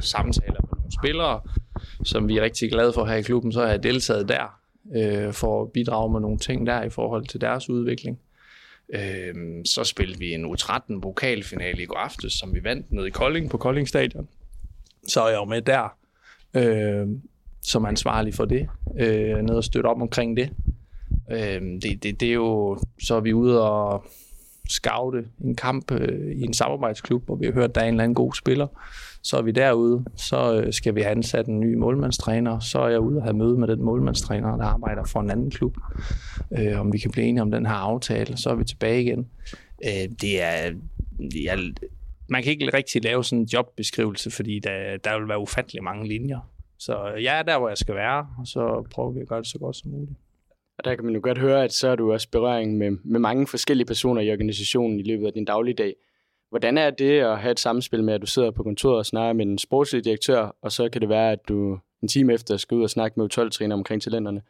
samtaler 0.00 0.60
med 0.60 0.78
nogle 0.78 0.92
spillere, 1.02 1.40
som 2.04 2.28
vi 2.28 2.36
er 2.36 2.42
rigtig 2.42 2.70
glade 2.70 2.92
for 2.92 3.04
her 3.04 3.16
i 3.16 3.22
klubben. 3.22 3.52
Så 3.52 3.60
har 3.60 3.68
jeg 3.68 3.82
deltaget 3.82 4.28
der 4.28 4.57
øh, 4.96 5.32
for 5.32 5.62
at 5.62 5.72
bidrage 5.72 6.12
med 6.12 6.20
nogle 6.20 6.38
ting 6.38 6.66
der 6.66 6.82
i 6.82 6.90
forhold 6.90 7.26
til 7.26 7.40
deres 7.40 7.70
udvikling. 7.70 8.18
Øh, 8.94 9.34
så 9.64 9.84
spillede 9.84 10.18
vi 10.18 10.34
en 10.34 10.54
U13-vokalfinale 10.54 11.82
i 11.82 11.86
går 11.86 11.96
aftes, 11.96 12.32
som 12.32 12.54
vi 12.54 12.64
vandt 12.64 12.92
nede 12.92 13.06
i 13.06 13.10
Kolding 13.10 13.50
på 13.50 13.56
Kolding 13.56 13.88
Stadion. 13.88 14.28
Så 15.08 15.22
er 15.22 15.28
jeg 15.28 15.36
jo 15.36 15.44
med 15.44 15.62
der, 15.62 15.96
øh, 16.54 17.06
som 17.62 17.86
ansvarlig 17.86 18.34
for 18.34 18.44
det, 18.44 18.68
øh, 18.98 19.42
ned 19.42 19.54
og 19.54 19.64
støtte 19.64 19.86
op 19.86 20.00
omkring 20.00 20.36
det. 20.36 20.50
Øh, 21.30 21.62
det, 21.82 22.02
det. 22.02 22.20
Det 22.20 22.28
er 22.28 22.32
jo, 22.32 22.78
så 23.02 23.14
er 23.14 23.20
vi 23.20 23.32
ude 23.32 23.70
og 23.70 24.04
scoute 24.68 25.24
en 25.44 25.56
kamp 25.56 25.92
øh, 25.92 26.32
i 26.36 26.42
en 26.42 26.54
samarbejdsklub, 26.54 27.24
hvor 27.26 27.36
vi 27.36 27.46
har 27.46 27.52
hørt, 27.52 27.68
at 27.68 27.74
der 27.74 27.80
er 27.80 27.84
en 27.84 27.94
eller 27.94 28.04
anden 28.04 28.14
god 28.14 28.32
spiller. 28.32 28.66
Så 29.22 29.36
er 29.36 29.42
vi 29.42 29.50
derude, 29.50 30.04
så 30.16 30.60
øh, 30.60 30.72
skal 30.72 30.94
vi 30.94 31.00
have 31.00 31.10
ansat 31.10 31.46
en 31.46 31.60
ny 31.60 31.74
målmandstræner, 31.74 32.58
så 32.58 32.78
er 32.78 32.88
jeg 32.88 33.00
ude 33.00 33.16
og 33.16 33.22
have 33.22 33.36
møde 33.36 33.58
med 33.58 33.68
den 33.68 33.82
målmandstræner, 33.82 34.56
der 34.56 34.64
arbejder 34.64 35.04
for 35.04 35.20
en 35.20 35.30
anden 35.30 35.50
klub, 35.50 35.76
øh, 36.58 36.80
om 36.80 36.92
vi 36.92 36.98
kan 36.98 37.10
blive 37.10 37.26
enige 37.26 37.42
om 37.42 37.50
den 37.50 37.66
her 37.66 37.74
aftale, 37.74 38.36
så 38.36 38.50
er 38.50 38.54
vi 38.54 38.64
tilbage 38.64 39.02
igen. 39.02 39.28
Øh, 39.84 40.08
det 40.20 40.42
er, 40.42 40.72
jeg, 41.44 41.58
man 42.28 42.42
kan 42.42 42.52
ikke 42.52 42.70
rigtig 42.74 43.04
lave 43.04 43.24
sådan 43.24 43.38
en 43.38 43.48
jobbeskrivelse, 43.52 44.30
fordi 44.30 44.58
der, 44.58 44.96
der 45.04 45.18
vil 45.18 45.28
være 45.28 45.40
ufattelig 45.40 45.82
mange 45.82 46.08
linjer. 46.08 46.50
Så 46.78 47.06
jeg 47.22 47.38
er 47.38 47.42
der, 47.42 47.58
hvor 47.58 47.68
jeg 47.68 47.78
skal 47.78 47.94
være, 47.94 48.26
og 48.38 48.46
så 48.46 48.86
prøver 48.90 49.10
vi 49.10 49.20
at 49.20 49.28
gøre 49.28 49.38
det 49.38 49.46
så 49.46 49.58
godt 49.58 49.76
som 49.76 49.90
muligt. 49.90 50.18
Og 50.78 50.84
der 50.84 50.94
kan 50.94 51.04
man 51.04 51.14
jo 51.14 51.20
godt 51.22 51.38
høre, 51.38 51.64
at 51.64 51.72
så 51.72 51.88
er 51.88 51.96
du 51.96 52.12
også 52.12 52.28
berøring 52.30 52.78
med, 52.78 52.90
med 53.04 53.20
mange 53.20 53.46
forskellige 53.46 53.86
personer 53.86 54.20
i 54.20 54.32
organisationen 54.32 55.00
i 55.00 55.02
løbet 55.02 55.26
af 55.26 55.32
din 55.32 55.44
dagligdag. 55.44 55.94
Hvordan 56.50 56.78
er 56.78 56.90
det 56.90 57.20
at 57.20 57.38
have 57.38 57.52
et 57.52 57.60
samspil 57.60 58.04
med, 58.04 58.14
at 58.14 58.20
du 58.20 58.26
sidder 58.26 58.50
på 58.50 58.62
kontoret 58.62 58.98
og 58.98 59.06
snakker 59.06 59.32
med 59.32 59.46
en 59.46 59.58
sportslig 59.58 60.04
direktør, 60.04 60.56
og 60.62 60.72
så 60.72 60.88
kan 60.88 61.00
det 61.00 61.08
være, 61.08 61.32
at 61.32 61.38
du 61.48 61.78
en 62.02 62.08
time 62.08 62.34
efter 62.34 62.56
skal 62.56 62.74
ud 62.74 62.82
og 62.82 62.90
snakke 62.90 63.20
med 63.20 63.28
12 63.28 63.50
træner 63.50 63.74
omkring 63.74 64.02
talenterne? 64.02 64.42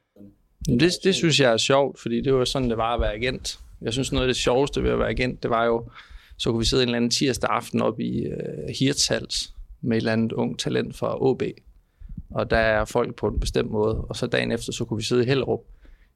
Det, 0.66 0.92
det 1.04 1.14
synes 1.14 1.40
jeg 1.40 1.52
er 1.52 1.56
sjovt, 1.56 1.98
fordi 1.98 2.20
det 2.20 2.34
var 2.34 2.44
sådan, 2.44 2.70
det 2.70 2.78
var 2.78 2.94
at 2.94 3.00
være 3.00 3.14
agent. 3.14 3.58
Jeg 3.80 3.92
synes, 3.92 4.12
noget 4.12 4.26
af 4.26 4.28
det 4.28 4.36
sjoveste 4.36 4.82
ved 4.82 4.90
at 4.90 4.98
være 4.98 5.08
agent, 5.08 5.42
det 5.42 5.50
var 5.50 5.64
jo, 5.64 5.90
så 6.38 6.50
kunne 6.50 6.58
vi 6.58 6.64
sidde 6.64 6.82
en 6.82 6.88
eller 6.88 6.96
anden 6.96 7.10
tirsdag 7.10 7.50
aften 7.50 7.82
op 7.82 8.00
i 8.00 8.26
uh, 8.26 8.74
Hirtshals 8.78 9.54
med 9.80 9.96
et 9.96 10.00
eller 10.00 10.12
andet 10.12 10.32
ung 10.32 10.58
talent 10.58 10.96
fra 10.96 11.22
OB. 11.22 11.42
Og 12.30 12.50
der 12.50 12.56
er 12.56 12.84
folk 12.84 13.14
på 13.14 13.28
en 13.28 13.40
bestemt 13.40 13.70
måde. 13.70 14.00
Og 14.00 14.16
så 14.16 14.26
dagen 14.26 14.52
efter, 14.52 14.72
så 14.72 14.84
kunne 14.84 14.98
vi 14.98 15.04
sidde 15.04 15.22
i 15.22 15.26
Hellerup 15.26 15.60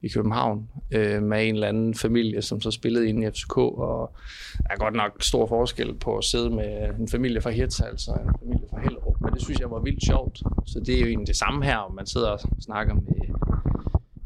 i 0.03 0.09
København 0.09 0.69
øh, 0.91 1.23
med 1.23 1.49
en 1.49 1.55
eller 1.55 1.69
anden 1.69 1.95
familie, 1.95 2.43
som 2.43 2.61
så 2.61 2.71
spillede 2.71 3.09
inde 3.09 3.27
i 3.27 3.31
FCK, 3.31 3.57
og 3.57 4.13
der 4.59 4.71
er 4.71 4.77
godt 4.77 4.95
nok 4.95 5.23
stor 5.23 5.47
forskel 5.47 5.95
på 5.95 6.17
at 6.17 6.25
sidde 6.25 6.51
med 6.51 6.99
en 7.01 7.09
familie 7.09 7.41
fra 7.41 7.51
Hirtshals 7.51 8.09
og 8.09 8.21
en 8.21 8.31
familie 8.41 8.67
fra 8.71 8.81
Hellerup, 8.81 9.21
men 9.21 9.33
det 9.33 9.43
synes 9.43 9.61
jeg 9.61 9.71
var 9.71 9.81
vildt 9.81 10.05
sjovt. 10.07 10.43
Så 10.67 10.81
det 10.81 10.95
er 10.95 11.01
jo 11.01 11.07
egentlig 11.07 11.27
det 11.27 11.37
samme 11.37 11.65
her, 11.65 11.77
om 11.77 11.95
man 11.95 12.07
sidder 12.07 12.29
og 12.29 12.41
snakker 12.61 12.95
med, 12.95 13.03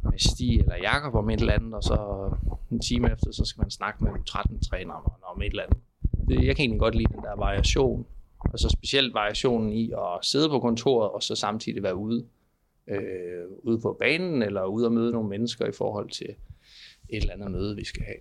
med 0.02 0.18
Stig 0.18 0.60
eller 0.60 0.76
Jakob 0.82 1.14
om 1.14 1.30
et 1.30 1.40
eller 1.40 1.52
andet, 1.52 1.74
og 1.74 1.82
så 1.82 2.30
en 2.70 2.80
time 2.80 3.12
efter, 3.12 3.32
så 3.32 3.44
skal 3.44 3.60
man 3.60 3.70
snakke 3.70 4.04
med 4.04 4.10
13 4.26 4.60
trænere 4.62 5.02
om 5.34 5.42
et 5.42 5.50
eller 5.50 5.62
andet. 5.62 5.78
Det, 6.28 6.46
jeg 6.46 6.56
kan 6.56 6.62
egentlig 6.62 6.80
godt 6.80 6.94
lide 6.94 7.12
den 7.12 7.22
der 7.22 7.36
variation, 7.36 8.06
og 8.38 8.58
så 8.58 8.68
specielt 8.68 9.14
variationen 9.14 9.72
i 9.72 9.90
at 9.92 10.18
sidde 10.22 10.48
på 10.48 10.60
kontoret, 10.60 11.10
og 11.10 11.22
så 11.22 11.34
samtidig 11.34 11.82
være 11.82 11.96
ude 11.96 12.24
øh, 12.90 13.44
ude 13.62 13.80
på 13.80 13.96
banen, 14.00 14.42
eller 14.42 14.64
ude 14.64 14.86
og 14.86 14.92
møde 14.92 15.12
nogle 15.12 15.28
mennesker 15.28 15.66
i 15.66 15.72
forhold 15.72 16.10
til 16.10 16.28
et 17.08 17.20
eller 17.20 17.32
andet 17.32 17.50
møde, 17.50 17.76
vi 17.76 17.84
skal 17.84 18.02
have. 18.02 18.18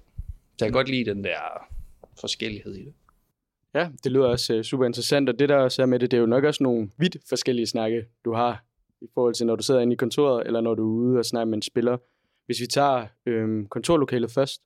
Så 0.58 0.66
jeg 0.66 0.68
kan 0.68 0.74
godt 0.74 0.90
lide 0.90 1.10
den 1.10 1.24
der 1.24 1.68
forskellighed 2.20 2.76
i 2.76 2.86
det. 2.86 2.94
Ja, 3.74 3.90
det 4.04 4.12
lyder 4.12 4.26
også 4.26 4.54
øh, 4.54 4.60
uh, 4.60 4.64
super 4.64 4.86
interessant, 4.86 5.30
og 5.30 5.40
det 5.40 5.50
der 5.50 5.56
også 5.56 5.82
er 5.82 5.86
med 5.86 6.00
det, 6.00 6.12
det 6.12 6.18
er 6.18 6.22
jo 6.22 6.28
nok 6.28 6.44
også 6.44 6.64
nogle 6.64 6.90
vidt 6.98 7.18
forskellige 7.30 7.68
snakke, 7.68 8.06
du 8.26 8.34
har 8.34 8.66
i 9.02 9.08
forhold 9.14 9.34
til, 9.34 9.46
når 9.46 9.56
du 9.56 9.64
sidder 9.64 9.82
inde 9.82 9.94
i 9.94 9.96
kontoret, 9.96 10.48
eller 10.48 10.62
når 10.62 10.76
du 10.76 10.84
er 10.84 11.10
ude 11.10 11.20
og 11.20 11.26
snakker 11.26 11.46
med 11.46 11.58
en 11.58 11.62
spiller. 11.62 11.98
Hvis 12.46 12.62
vi 12.62 12.68
tager 12.68 13.08
øhm, 13.26 13.68
kontorlokalet 13.68 14.32
først, 14.32 14.62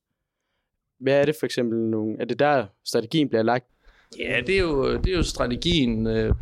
hvad 0.99 1.21
er 1.21 1.25
det 1.25 1.35
for 1.39 1.45
eksempel 1.45 1.79
nogle, 1.79 2.15
er 2.19 2.25
det 2.25 2.39
der 2.39 2.65
strategien 2.85 3.29
bliver 3.29 3.43
lagt? 3.43 3.65
Ja, 4.17 4.41
det 4.47 4.55
er 4.55 4.59
jo, 4.59 4.97
det 4.97 5.13
er 5.13 5.17
jo 5.17 5.23
strategien. 5.23 6.07
Øh, 6.07 6.33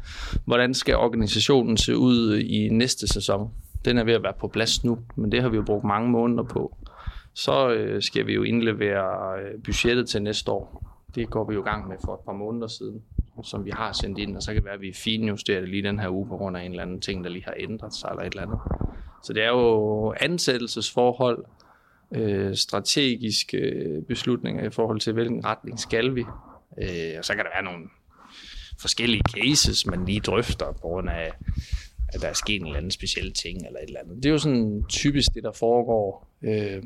hvordan 0.45 0.73
skal 0.73 0.95
organisationen 0.95 1.77
se 1.77 1.97
ud 1.97 2.37
i 2.37 2.69
næste 2.69 3.07
sæson? 3.07 3.51
Den 3.85 3.97
er 3.97 4.03
ved 4.03 4.13
at 4.13 4.23
være 4.23 4.33
på 4.39 4.47
plads 4.47 4.83
nu, 4.83 4.99
men 5.15 5.31
det 5.31 5.41
har 5.41 5.49
vi 5.49 5.55
jo 5.55 5.63
brugt 5.63 5.83
mange 5.83 6.09
måneder 6.09 6.43
på. 6.43 6.77
Så 7.33 7.69
øh, 7.69 8.01
skal 8.01 8.27
vi 8.27 8.33
jo 8.33 8.43
indlevere 8.43 9.39
øh, 9.39 9.63
budgettet 9.63 10.09
til 10.09 10.21
næste 10.21 10.51
år. 10.51 10.83
Det 11.15 11.29
går 11.29 11.47
vi 11.49 11.53
jo 11.53 11.61
i 11.61 11.63
gang 11.63 11.87
med 11.87 11.95
for 12.05 12.13
et 12.13 12.19
par 12.19 12.33
måneder 12.33 12.67
siden, 12.67 13.01
som 13.43 13.65
vi 13.65 13.71
har 13.73 13.91
sendt 13.91 14.17
ind, 14.17 14.35
og 14.35 14.43
så 14.43 14.51
kan 14.51 14.55
det 14.55 14.65
være, 14.65 14.73
at 14.73 14.81
vi 14.81 14.93
finjusterer 14.93 15.59
det 15.59 15.69
lige 15.69 15.83
den 15.83 15.99
her 15.99 16.09
uge 16.09 16.27
på 16.27 16.37
grund 16.37 16.57
af 16.57 16.61
en 16.61 16.71
eller 16.71 16.83
anden 16.83 17.01
ting, 17.01 17.23
der 17.23 17.29
lige 17.29 17.45
har 17.45 17.53
ændret 17.57 17.93
sig 17.93 18.09
eller 18.11 18.23
et 18.23 18.31
eller 18.31 18.43
andet. 18.43 18.59
Så 19.23 19.33
det 19.33 19.43
er 19.43 19.49
jo 19.49 20.13
ansættelsesforhold, 20.19 21.45
øh, 22.15 22.55
strategiske 22.55 23.57
øh, 23.57 24.03
beslutninger 24.03 24.63
i 24.63 24.69
forhold 24.69 24.99
til, 24.99 25.13
hvilken 25.13 25.45
retning 25.45 25.79
skal 25.79 26.15
vi. 26.15 26.25
Øh, 26.81 27.13
og 27.17 27.25
så 27.25 27.35
kan 27.35 27.45
der 27.45 27.51
være 27.55 27.63
nogle 27.63 27.89
forskellige 28.79 29.23
cases, 29.35 29.85
man 29.85 30.05
lige 30.05 30.19
drøfter 30.19 30.71
på 30.71 30.79
grund 30.79 31.09
af, 31.09 31.31
at 32.13 32.21
der 32.21 32.27
er 32.27 32.33
sket 32.33 32.55
en 32.55 32.65
eller 32.65 32.77
anden 32.77 32.91
speciel 32.91 33.33
ting 33.33 33.67
eller 33.67 33.79
et 33.79 33.87
eller 33.87 33.99
andet. 33.99 34.15
Det 34.15 34.25
er 34.25 34.31
jo 34.31 34.37
sådan 34.37 34.83
typisk 34.89 35.33
det, 35.33 35.43
der 35.43 35.51
foregår. 35.51 36.27
Øh, 36.41 36.83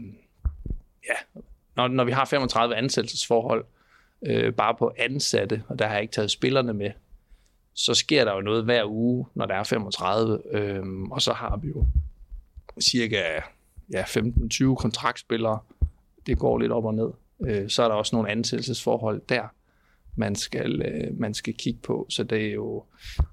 ja, 1.10 1.40
når, 1.76 1.88
når 1.88 2.04
vi 2.04 2.12
har 2.12 2.26
35 2.26 2.76
ansættelsesforhold, 2.76 3.66
øh, 4.26 4.54
bare 4.54 4.76
på 4.80 4.92
ansatte, 4.98 5.64
og 5.68 5.80
der 5.80 5.86
har 5.86 5.94
jeg 5.94 6.02
ikke 6.02 6.12
taget 6.12 6.32
spillerne 6.32 6.74
med, 6.74 6.92
så 7.74 7.94
sker 7.94 8.26
der 8.26 8.34
jo 8.34 8.42
noget 8.42 8.64
hver 8.64 8.86
uge, 8.86 9.26
når 9.36 9.46
der 9.46 9.56
er 9.56 9.64
35, 9.64 10.42
øh, 10.52 10.84
og 11.12 11.22
så 11.22 11.34
har 11.34 11.58
vi 11.58 11.68
jo 11.68 11.86
cirka 12.82 13.42
ja, 13.94 14.04
15-20 14.04 14.76
kontraktspillere. 14.76 15.60
Det 16.26 16.38
går 16.38 16.58
lidt 16.58 16.72
op 16.72 16.86
og 16.86 16.94
ned. 16.94 17.12
Øh, 17.46 17.70
så 17.70 17.84
er 17.84 17.88
der 17.88 17.96
også 17.96 18.16
nogle 18.16 18.30
ansættelsesforhold 18.30 19.22
der, 19.30 19.48
man 20.16 20.36
skal, 20.36 20.82
øh, 20.82 21.20
man 21.20 21.34
skal 21.34 21.54
kigge 21.54 21.80
på. 21.84 22.06
Så 22.10 22.24
det, 22.24 22.48
er 22.48 22.54
jo, 22.54 22.84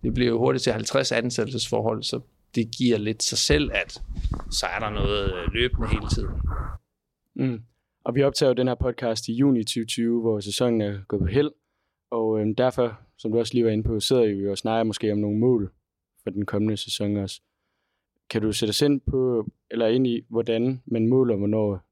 det 0.03 0.15
bliver 0.15 0.31
jo 0.31 0.39
hurtigt 0.39 0.63
til 0.63 0.73
50 0.73 1.13
ansættelsesforhold, 1.13 2.03
så 2.03 2.21
det 2.55 2.71
giver 2.79 2.99
lidt 2.99 3.23
sig 3.23 3.39
selv, 3.39 3.71
at 3.75 4.03
så 4.51 4.67
er 4.67 4.79
der 4.79 4.91
noget 4.91 5.33
øh, 5.35 5.53
løbende 5.53 5.89
hele 5.89 6.09
tiden. 6.15 6.31
Mm. 7.35 7.63
Og 8.05 8.15
vi 8.15 8.23
optager 8.23 8.51
jo 8.51 8.55
den 8.55 8.69
her 8.69 8.75
podcast 8.75 9.29
i 9.29 9.33
juni 9.33 9.65
2020, 9.65 10.21
hvor 10.21 10.41
sæsonen 10.41 10.81
er 10.81 10.99
gået 11.09 11.21
på 11.21 11.27
held. 11.27 11.51
Og 12.11 12.41
øhm, 12.41 12.55
derfor, 12.55 13.01
som 13.19 13.33
du 13.33 13.39
også 13.39 13.55
lige 13.55 13.65
var 13.65 13.71
inde 13.71 13.85
på, 13.85 14.01
sidder 14.01 14.35
vi 14.35 14.49
og 14.49 14.59
snakker 14.59 14.85
måske 14.85 15.13
om 15.13 15.19
nogle 15.19 15.39
mål 15.39 15.73
for 16.23 16.31
den 16.31 16.47
kommende 16.47 16.77
sæson 16.77 17.17
også. 17.17 17.41
Kan 18.31 18.43
du 18.43 18.53
sætte 18.53 18.71
os 18.71 18.83
ind 18.83 19.01
på, 19.01 19.47
eller 19.71 19.87
ind 19.87 20.07
i, 20.07 20.25
hvordan 20.29 20.83
man 20.87 21.09
måler, 21.09 21.37
hvornår 21.37 21.88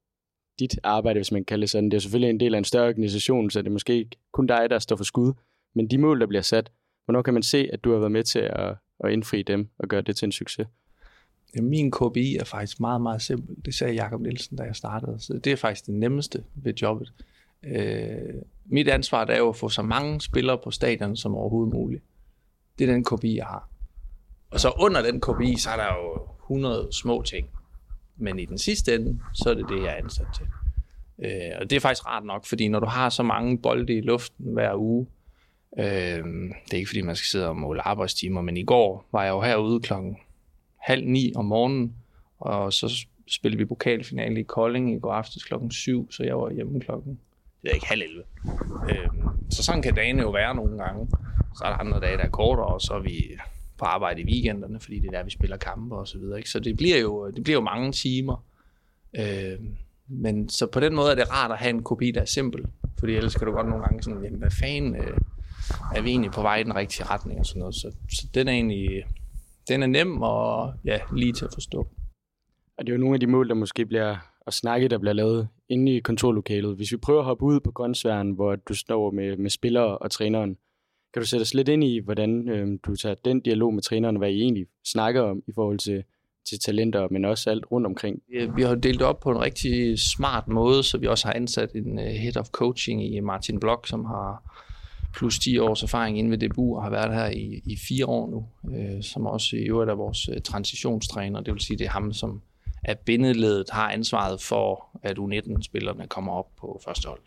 dit 0.58 0.80
arbejde, 0.82 1.18
hvis 1.18 1.32
man 1.32 1.40
kan 1.40 1.44
kalde 1.44 1.60
det 1.60 1.70
sådan. 1.70 1.90
Det 1.90 1.96
er 1.96 2.00
selvfølgelig 2.00 2.30
en 2.30 2.40
del 2.40 2.54
af 2.54 2.58
en 2.58 2.64
større 2.64 2.88
organisation, 2.88 3.50
så 3.50 3.62
det 3.62 3.66
er 3.66 3.72
måske 3.72 3.94
ikke 3.98 4.16
kun 4.32 4.46
dig, 4.46 4.66
der 4.70 4.78
står 4.78 4.96
for 4.96 5.04
skud. 5.04 5.32
Men 5.74 5.90
de 5.90 5.98
mål, 5.98 6.20
der 6.20 6.26
bliver 6.26 6.42
sat, 6.42 6.70
hvornår 7.04 7.22
kan 7.22 7.34
man 7.34 7.42
se, 7.42 7.68
at 7.72 7.84
du 7.84 7.92
har 7.92 7.98
været 7.98 8.12
med 8.12 8.22
til 8.24 8.38
at, 8.38 8.74
at 9.04 9.12
indfri 9.12 9.42
dem 9.42 9.68
og 9.78 9.88
gøre 9.88 10.00
det 10.00 10.16
til 10.16 10.26
en 10.26 10.32
succes? 10.32 10.66
Ja, 11.56 11.60
min 11.60 11.90
KPI 11.90 12.36
er 12.36 12.44
faktisk 12.44 12.80
meget, 12.80 13.00
meget 13.00 13.22
simpel. 13.22 13.56
Det 13.64 13.74
sagde 13.74 13.94
Jakob 13.94 14.20
Nielsen, 14.20 14.56
da 14.56 14.62
jeg 14.62 14.76
startede. 14.76 15.16
Så 15.20 15.40
det 15.44 15.52
er 15.52 15.56
faktisk 15.56 15.86
det 15.86 15.94
nemmeste 15.94 16.44
ved 16.54 16.74
jobbet. 16.74 17.12
Øh, 17.64 18.34
mit 18.66 18.88
ansvar 18.88 19.26
er 19.26 19.38
jo 19.38 19.48
at 19.48 19.56
få 19.56 19.68
så 19.68 19.82
mange 19.82 20.20
spillere 20.20 20.58
på 20.64 20.70
stadion 20.70 21.16
som 21.16 21.34
overhovedet 21.34 21.74
muligt. 21.74 22.04
Det 22.78 22.88
er 22.88 22.92
den 22.92 23.04
KPI, 23.04 23.36
jeg 23.36 23.46
har. 23.46 23.68
Og 24.50 24.60
så 24.60 24.72
under 24.80 25.02
den 25.02 25.20
KPI, 25.20 25.56
så 25.56 25.70
er 25.70 25.76
der 25.76 25.86
jo 25.86 26.28
100 26.42 26.88
små 26.92 27.22
ting. 27.22 27.48
Men 28.16 28.38
i 28.38 28.44
den 28.44 28.58
sidste 28.58 28.94
ende, 28.94 29.20
så 29.34 29.50
er 29.50 29.54
det 29.54 29.68
det, 29.68 29.82
jeg 29.82 29.92
er 29.92 30.04
ansat 30.04 30.26
til. 30.36 30.46
Øh, 31.24 31.52
og 31.60 31.70
det 31.70 31.76
er 31.76 31.80
faktisk 31.80 32.06
rart 32.06 32.24
nok, 32.24 32.46
fordi 32.46 32.68
når 32.68 32.80
du 32.80 32.86
har 32.86 33.08
så 33.08 33.22
mange 33.22 33.58
bolde 33.58 33.94
i 33.94 34.00
luften 34.00 34.52
hver 34.52 34.74
uge, 34.74 35.06
øh, 35.78 35.84
det 35.84 36.72
er 36.72 36.76
ikke 36.76 36.88
fordi, 36.88 37.02
man 37.02 37.16
skal 37.16 37.26
sidde 37.26 37.48
og 37.48 37.56
måle 37.56 37.82
arbejdstimer, 37.82 38.42
men 38.42 38.56
i 38.56 38.64
går 38.64 39.08
var 39.12 39.24
jeg 39.24 39.30
jo 39.30 39.40
herude 39.40 39.80
klokken 39.80 40.16
halv 40.76 41.06
ni 41.06 41.32
om 41.36 41.44
morgenen, 41.44 41.94
og 42.38 42.72
så 42.72 43.06
spillede 43.28 43.58
vi 43.58 43.64
pokalfinale 43.64 44.40
i 44.40 44.42
Kolding 44.42 44.92
i 44.92 44.98
går 44.98 45.12
aftes 45.12 45.44
klokken 45.44 45.70
7, 45.70 46.10
så 46.10 46.22
jeg 46.24 46.38
var 46.38 46.50
hjemme 46.50 46.80
klokken 46.80 47.18
det 47.66 47.70
er 47.70 47.74
ikke 47.74 47.86
halv 47.86 48.02
11. 48.02 48.22
Øh, 48.90 49.08
så 49.50 49.62
sådan 49.62 49.82
kan 49.82 49.94
dagene 49.94 50.22
jo 50.22 50.30
være 50.30 50.54
nogle 50.54 50.78
gange. 50.78 51.08
Så 51.58 51.64
er 51.64 51.68
der 51.68 51.76
andre 51.76 52.00
dage, 52.00 52.16
der 52.16 52.22
er 52.22 52.28
kortere, 52.28 52.66
og 52.66 52.80
så 52.80 52.94
er 52.94 52.98
vi 52.98 53.38
på 53.78 53.84
arbejde 53.84 54.20
i 54.20 54.24
weekenderne, 54.24 54.80
fordi 54.80 54.98
det 55.00 55.06
er 55.06 55.10
der, 55.10 55.24
vi 55.24 55.30
spiller 55.30 55.56
kampe 55.56 55.96
og 55.96 56.08
så 56.08 56.18
videre. 56.18 56.38
Ikke? 56.38 56.50
Så 56.50 56.60
det 56.60 56.76
bliver, 56.76 56.98
jo, 56.98 57.30
det 57.30 57.44
bliver 57.44 57.58
jo 57.58 57.64
mange 57.64 57.92
timer. 57.92 58.44
Øh, 59.18 59.58
men 60.08 60.48
så 60.48 60.66
på 60.66 60.80
den 60.80 60.94
måde 60.94 61.10
er 61.10 61.14
det 61.14 61.30
rart 61.30 61.50
at 61.50 61.58
have 61.58 61.70
en 61.70 61.82
kopi, 61.82 62.10
der 62.10 62.20
er 62.20 62.24
simpel. 62.24 62.64
Fordi 62.98 63.14
ellers 63.14 63.34
kan 63.34 63.46
du 63.46 63.52
godt 63.52 63.68
nogle 63.68 63.84
gange 63.84 64.02
sådan, 64.02 64.24
jamen 64.24 64.38
hvad 64.38 64.50
fanden 64.50 64.96
øh, 64.96 65.18
er 65.94 66.02
vi 66.02 66.10
egentlig 66.10 66.30
på 66.30 66.42
vej 66.42 66.56
i 66.56 66.62
den 66.62 66.76
rigtige 66.76 67.06
retning 67.06 67.40
og 67.40 67.46
sådan 67.46 67.60
noget. 67.60 67.74
Så, 67.74 67.92
så 68.10 68.26
den 68.34 68.48
er 68.48 68.52
egentlig, 68.52 69.04
den 69.68 69.82
er 69.82 69.86
nem 69.86 70.22
og 70.22 70.74
ja, 70.84 70.98
lige 71.12 71.32
til 71.32 71.44
at 71.44 71.50
forstå. 71.54 71.88
Og 72.78 72.86
det 72.86 72.88
er 72.88 72.96
jo 72.96 73.00
nogle 73.00 73.14
af 73.14 73.20
de 73.20 73.26
mål, 73.26 73.48
der 73.48 73.54
måske 73.54 73.86
bliver 73.86 74.16
at 74.46 74.54
snakke, 74.54 74.88
der 74.88 74.98
bliver 74.98 75.12
lavet 75.12 75.48
inde 75.68 75.96
i 75.96 76.00
kontorlokalet. 76.00 76.76
Hvis 76.76 76.92
vi 76.92 76.96
prøver 76.96 77.18
at 77.20 77.24
hoppe 77.24 77.44
ud 77.44 77.60
på 77.60 77.70
grøntsværen, 77.70 78.30
hvor 78.30 78.56
du 78.56 78.74
står 78.74 79.10
med, 79.10 79.36
med 79.36 79.50
spillere 79.50 79.98
og 79.98 80.10
træneren, 80.10 80.56
kan 81.16 81.22
du 81.22 81.26
sætte 81.26 81.42
os 81.42 81.54
lidt 81.54 81.68
ind 81.68 81.84
i, 81.84 81.98
hvordan 81.98 82.48
øh, 82.48 82.78
du 82.86 82.96
tager 82.96 83.14
den 83.14 83.40
dialog 83.40 83.74
med 83.74 83.82
træneren, 83.82 84.16
hvad 84.16 84.30
I 84.30 84.40
egentlig 84.40 84.66
snakker 84.84 85.22
om 85.22 85.42
i 85.48 85.52
forhold 85.54 85.78
til, 85.78 86.04
til 86.48 86.60
talenter, 86.60 87.08
men 87.10 87.24
også 87.24 87.50
alt 87.50 87.64
rundt 87.72 87.86
omkring? 87.86 88.22
Vi 88.56 88.62
har 88.62 88.74
delt 88.74 89.02
op 89.02 89.20
på 89.20 89.30
en 89.30 89.40
rigtig 89.40 89.98
smart 89.98 90.48
måde, 90.48 90.82
så 90.82 90.98
vi 90.98 91.06
også 91.06 91.26
har 91.26 91.34
ansat 91.34 91.72
en 91.72 91.98
øh, 91.98 92.04
head 92.04 92.36
of 92.36 92.46
coaching 92.46 93.14
i 93.14 93.20
Martin 93.20 93.60
Blok, 93.60 93.86
som 93.86 94.04
har 94.04 94.60
plus 95.14 95.38
10 95.38 95.58
års 95.58 95.82
erfaring 95.82 96.18
inden 96.18 96.30
ved 96.30 96.38
DBU 96.38 96.76
og 96.76 96.82
har 96.82 96.90
været 96.90 97.14
her 97.14 97.26
i, 97.26 97.62
i 97.64 97.76
fire 97.88 98.06
år 98.06 98.30
nu, 98.30 98.46
øh, 98.76 99.02
som 99.02 99.26
også 99.26 99.56
i 99.56 99.62
øvrigt 99.62 99.90
er 99.90 99.94
vores 99.94 100.28
øh, 100.28 100.40
transitionstræner. 100.40 101.40
Det 101.40 101.54
vil 101.54 101.60
sige, 101.60 101.78
det 101.78 101.86
er 101.86 101.90
ham, 101.90 102.12
som 102.12 102.42
er 102.84 102.94
bindeledet, 102.94 103.70
har 103.70 103.90
ansvaret 103.90 104.42
for, 104.42 104.88
at 105.02 105.18
U19-spillerne 105.18 106.06
kommer 106.06 106.32
op 106.32 106.48
på 106.56 106.80
første 106.84 107.08
hold. 107.08 107.20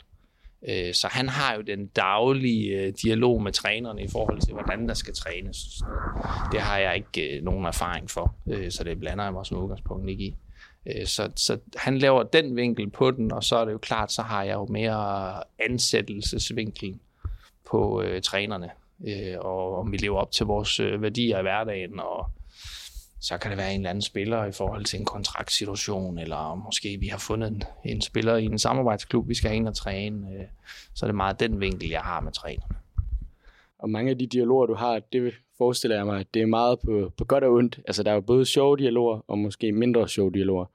Øh, 0.68 0.94
så 0.94 1.08
han 1.12 1.30
har 1.30 1.56
jo 1.56 1.62
den 1.62 1.88
daglige 1.88 2.82
øh, 2.82 2.94
dialog 3.04 3.42
med 3.42 3.51
trænerne 3.51 4.04
i 4.04 4.08
forhold 4.08 4.42
til, 4.42 4.54
hvordan 4.54 4.88
der 4.88 4.94
skal 4.94 5.13
trænes. 5.13 5.82
Det 6.51 6.62
har 6.62 6.78
jeg 6.78 6.96
ikke 6.96 7.38
øh, 7.38 7.44
nogen 7.44 7.66
erfaring 7.66 8.10
for, 8.10 8.36
øh, 8.48 8.72
så 8.72 8.84
det 8.84 9.00
blander 9.00 9.24
jeg 9.24 9.34
mig 9.34 9.46
som 9.46 9.58
udgangspunkt 9.58 10.10
ikke 10.10 10.24
i. 10.24 10.36
Så, 11.06 11.32
så 11.36 11.60
han 11.75 11.98
laver 11.98 12.24
den 12.24 12.56
vinkel 12.56 12.89
på 12.89 13.12
den, 13.12 13.32
og 13.32 13.44
så 13.44 13.56
er 13.56 13.66
det 13.66 13.72
jo 13.72 13.78
klart, 13.78 14.12
så 14.12 14.22
har 14.22 14.44
jeg 14.44 14.54
jo 14.54 14.66
mere 14.66 15.34
ansættelsesvinkel 15.60 17.00
på 17.70 18.01
øh, 18.01 18.22
trænerne, 18.22 18.70
øh, 19.08 19.36
og 19.39 19.80
om 19.80 19.92
vi 19.92 19.98
lever 19.98 20.20
op 20.20 20.32
til 20.32 20.46
vores 20.46 20.80
øh, 20.80 21.01
værdier 21.01 21.39
i 21.39 21.42
hverdagen, 21.42 22.00
og 22.00 22.32
så 23.21 23.38
kan 23.38 23.51
det 23.51 23.57
være 23.57 23.73
en 23.73 23.79
eller 23.79 23.89
anden 23.89 24.01
spiller 24.01 24.45
i 24.45 24.51
forhold 24.51 24.85
til 24.85 24.99
en 24.99 25.05
kontraktsituation, 25.05 26.17
eller 26.17 26.55
måske 26.55 26.97
vi 26.99 27.07
har 27.07 27.17
fundet 27.17 27.51
en, 27.51 27.63
en 27.85 28.01
spiller 28.01 28.35
i 28.35 28.45
en 28.45 28.59
samarbejdsklub, 28.59 29.27
vi 29.27 29.33
skal 29.33 29.49
have 29.49 29.57
ind 29.57 29.67
og 29.67 29.75
træne. 29.75 30.33
Øh, 30.33 30.45
så 30.93 31.05
er 31.05 31.07
det 31.07 31.15
meget 31.15 31.39
den 31.39 31.59
vinkel, 31.59 31.89
jeg 31.89 32.01
har 32.01 32.19
med 32.19 32.31
trænerne. 32.31 32.75
Og 33.79 33.89
mange 33.89 34.11
af 34.11 34.17
de 34.17 34.27
dialoger, 34.27 34.65
du 34.65 34.73
har, 34.73 34.99
det 35.13 35.33
forestiller 35.57 35.97
jeg 35.97 36.05
mig, 36.05 36.19
at 36.19 36.33
det 36.33 36.41
er 36.41 36.45
meget 36.45 36.79
på, 36.79 37.11
på 37.17 37.25
godt 37.25 37.43
og 37.43 37.53
ondt. 37.53 37.79
Altså, 37.88 38.03
der 38.03 38.11
er 38.11 38.15
jo 38.15 38.21
både 38.21 38.45
sjove 38.45 38.77
dialoger, 38.77 39.21
og 39.27 39.38
måske 39.38 39.71
mindre 39.71 40.09
sjove 40.09 40.31
dialoger. 40.31 40.65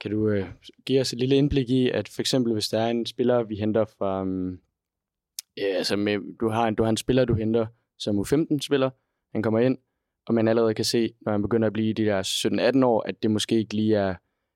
Kan 0.00 0.10
du 0.10 0.28
øh, 0.28 0.46
give 0.86 1.00
os 1.00 1.12
et 1.12 1.18
lille 1.18 1.36
indblik 1.36 1.70
i, 1.70 1.90
at 1.90 2.08
for 2.08 2.22
eksempel, 2.22 2.52
hvis 2.52 2.68
der 2.68 2.80
er 2.80 2.90
en 2.90 3.06
spiller, 3.06 3.42
vi 3.42 3.56
henter 3.56 3.84
fra... 3.84 4.24
Øh, 4.24 4.58
ja, 5.56 5.66
altså 5.66 5.96
med, 5.96 6.38
du, 6.40 6.48
har 6.48 6.68
en, 6.68 6.74
du 6.74 6.82
har 6.82 6.90
en 6.90 6.96
spiller, 6.96 7.24
du 7.24 7.34
henter 7.34 7.66
som 7.98 8.18
U15-spiller. 8.18 8.90
Han 9.32 9.42
kommer 9.42 9.60
ind, 9.60 9.78
og 10.26 10.34
man 10.34 10.48
allerede 10.48 10.74
kan 10.74 10.84
se, 10.84 11.14
når 11.20 11.32
man 11.32 11.42
begynder 11.42 11.66
at 11.66 11.72
blive 11.72 11.92
de 11.92 12.04
der 12.04 12.22
17-18 12.80 12.84
år, 12.84 13.02
at 13.06 13.22
det 13.22 13.30
måske 13.30 13.58
ikke 13.58 13.74
lige 13.74 13.96
er 13.96 14.14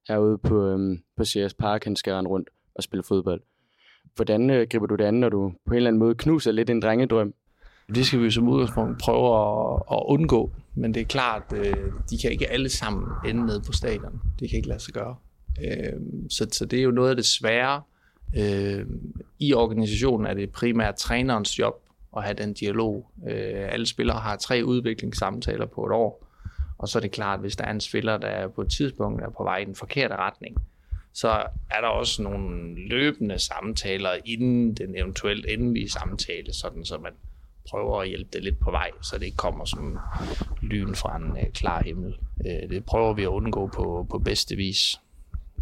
herude 0.08 0.38
på, 0.38 0.66
øhm, 0.66 0.98
på 1.16 1.24
CS 1.24 1.54
Park, 1.58 1.84
han 1.84 1.96
skal 1.96 2.12
rende 2.12 2.30
rundt 2.30 2.50
og 2.74 2.82
spille 2.82 3.02
fodbold. 3.02 3.42
Hvordan 4.14 4.50
øh, 4.50 4.66
griber 4.70 4.86
du 4.86 4.94
det 4.94 5.04
an, 5.04 5.14
når 5.14 5.28
du 5.28 5.52
på 5.66 5.72
en 5.72 5.76
eller 5.76 5.90
anden 5.90 5.98
måde 5.98 6.14
knuser 6.14 6.52
lidt 6.52 6.70
en 6.70 6.82
drengedrøm? 6.82 7.34
Det 7.94 8.06
skal 8.06 8.22
vi 8.22 8.30
som 8.30 8.48
udgangspunkt 8.48 9.00
prøve 9.00 9.26
at, 9.26 9.82
at 9.92 10.02
undgå, 10.06 10.52
men 10.74 10.94
det 10.94 11.00
er 11.00 11.04
klart, 11.04 11.42
øh, 11.56 11.76
de 12.10 12.18
kan 12.18 12.30
ikke 12.30 12.50
alle 12.50 12.68
sammen 12.68 13.08
ende 13.26 13.46
nede 13.46 13.62
på 13.66 13.72
stadion. 13.72 14.20
Det 14.40 14.50
kan 14.50 14.56
ikke 14.56 14.68
lade 14.68 14.80
sig 14.80 14.94
gøre. 14.94 15.16
Øh, 15.64 16.00
så, 16.30 16.46
så 16.52 16.66
det 16.66 16.78
er 16.78 16.82
jo 16.82 16.90
noget 16.90 17.10
af 17.10 17.16
det 17.16 17.24
svære. 17.24 17.82
Øh, 18.36 18.86
I 19.38 19.52
organisationen 19.52 20.26
er 20.26 20.34
det 20.34 20.50
primært 20.50 20.96
trænerens 20.96 21.58
job 21.58 21.85
at 22.16 22.24
have 22.24 22.34
den 22.34 22.52
dialog. 22.52 23.10
Øh, 23.28 23.72
alle 23.72 23.86
spillere 23.86 24.18
har 24.18 24.36
tre 24.36 24.62
udviklingssamtaler 24.64 25.66
på 25.66 25.86
et 25.86 25.92
år, 25.92 26.26
og 26.78 26.88
så 26.88 26.98
er 26.98 27.00
det 27.00 27.10
klart, 27.10 27.40
hvis 27.40 27.56
der 27.56 27.64
er 27.64 27.70
en 27.70 27.80
spiller, 27.80 28.18
der 28.18 28.48
på 28.48 28.62
et 28.62 28.70
tidspunkt 28.70 29.22
er 29.22 29.30
på 29.30 29.42
vej 29.42 29.58
i 29.58 29.64
den 29.64 29.74
forkerte 29.74 30.16
retning, 30.16 30.56
så 31.12 31.28
er 31.70 31.80
der 31.80 31.88
også 31.88 32.22
nogle 32.22 32.74
løbende 32.88 33.38
samtaler 33.38 34.10
inden 34.24 34.74
den 34.74 34.98
eventuelt 34.98 35.46
endelige 35.48 35.90
samtale, 35.90 36.52
sådan 36.52 36.84
så 36.84 36.98
man 36.98 37.12
prøver 37.70 38.00
at 38.00 38.08
hjælpe 38.08 38.30
det 38.32 38.44
lidt 38.44 38.60
på 38.60 38.70
vej, 38.70 38.90
så 39.02 39.18
det 39.18 39.24
ikke 39.24 39.36
kommer 39.36 39.64
som 39.64 39.98
lyn 40.62 40.94
fra 40.94 41.16
en 41.16 41.36
øh, 41.36 41.52
klar 41.52 41.82
himmel. 41.82 42.16
Øh, 42.46 42.70
det 42.70 42.84
prøver 42.84 43.14
vi 43.14 43.22
at 43.22 43.28
undgå 43.28 43.66
på, 43.66 44.06
på 44.10 44.18
bedste 44.18 44.56
vis 44.56 45.00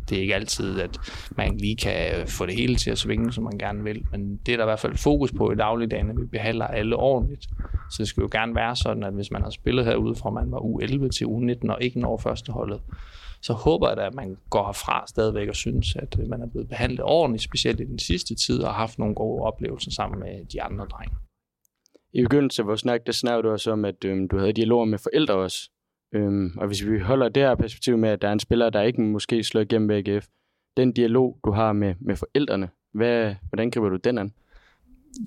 det 0.08 0.18
er 0.18 0.22
ikke 0.22 0.34
altid, 0.34 0.80
at 0.80 0.98
man 1.36 1.56
lige 1.56 1.76
kan 1.76 2.28
få 2.28 2.46
det 2.46 2.54
hele 2.54 2.76
til 2.76 2.90
at 2.90 2.98
svinge, 2.98 3.32
som 3.32 3.44
man 3.44 3.58
gerne 3.58 3.84
vil, 3.84 4.04
men 4.10 4.36
det 4.46 4.52
er 4.52 4.56
der 4.56 4.64
i 4.64 4.66
hvert 4.66 4.80
fald 4.80 4.96
fokus 4.96 5.32
på 5.32 5.52
i 5.52 5.54
dagligdagen, 5.54 6.10
at 6.10 6.16
vi 6.20 6.26
behandler 6.26 6.66
alle 6.66 6.96
ordentligt. 6.96 7.46
Så 7.90 7.96
det 7.98 8.08
skal 8.08 8.20
jo 8.20 8.28
gerne 8.32 8.54
være 8.54 8.76
sådan, 8.76 9.02
at 9.02 9.12
hvis 9.12 9.30
man 9.30 9.42
har 9.42 9.50
spillet 9.50 9.84
herude 9.84 10.14
fra 10.14 10.30
man 10.30 10.50
var 10.52 10.58
U11 10.58 11.08
til 11.08 11.24
U19 11.24 11.72
og 11.72 11.78
ikke 11.82 12.00
når 12.00 12.18
førsteholdet, 12.18 12.80
så 13.42 13.52
håber 13.52 13.88
jeg 13.88 13.96
da, 13.96 14.06
at 14.06 14.14
man 14.14 14.36
går 14.50 14.66
herfra 14.66 15.04
stadigvæk 15.08 15.48
og 15.48 15.56
synes, 15.56 15.96
at 15.96 16.16
øh, 16.20 16.28
man 16.28 16.42
er 16.42 16.46
blevet 16.46 16.68
behandlet 16.68 17.00
ordentligt, 17.02 17.42
specielt 17.42 17.80
i 17.80 17.84
den 17.84 17.98
sidste 17.98 18.34
tid, 18.34 18.62
og 18.62 18.68
har 18.68 18.78
haft 18.78 18.98
nogle 18.98 19.14
gode 19.14 19.42
oplevelser 19.42 19.90
sammen 19.90 20.20
med 20.20 20.44
de 20.52 20.62
andre 20.62 20.84
drenge. 20.84 21.16
I 22.12 22.22
begyndelsen 22.22 22.62
af 22.62 22.66
vores 22.66 22.80
snak, 22.80 23.00
der 23.06 23.12
snakkede 23.12 23.42
du 23.42 23.50
også 23.52 23.70
om, 23.72 23.84
at 23.84 24.04
øhm, 24.04 24.28
du 24.28 24.38
havde 24.38 24.52
dialoger 24.52 24.84
med 24.84 24.98
forældre 24.98 25.34
også. 25.34 25.70
Øhm, 26.14 26.52
og 26.56 26.66
hvis 26.66 26.86
vi 26.86 26.98
holder 26.98 27.28
det 27.28 27.42
her 27.42 27.54
perspektiv 27.54 27.98
med, 27.98 28.08
at 28.08 28.22
der 28.22 28.28
er 28.28 28.32
en 28.32 28.40
spiller, 28.40 28.70
der 28.70 28.82
ikke 28.82 29.02
måske 29.02 29.44
slår 29.44 29.60
igennem 29.60 29.88
ved 29.88 30.08
AGF, 30.08 30.26
den 30.76 30.92
dialog, 30.92 31.38
du 31.44 31.50
har 31.50 31.72
med, 31.72 31.94
med 32.00 32.16
forældrene, 32.16 32.68
hvad, 32.92 33.34
hvordan 33.48 33.70
griber 33.70 33.88
du 33.88 33.96
den 33.96 34.18
an? 34.18 34.32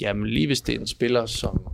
Jamen 0.01 0.27
lige 0.27 0.47
hvis 0.47 0.61
det 0.61 0.75
er 0.75 0.79
en 0.79 0.87
spiller, 0.87 1.25
som, 1.25 1.67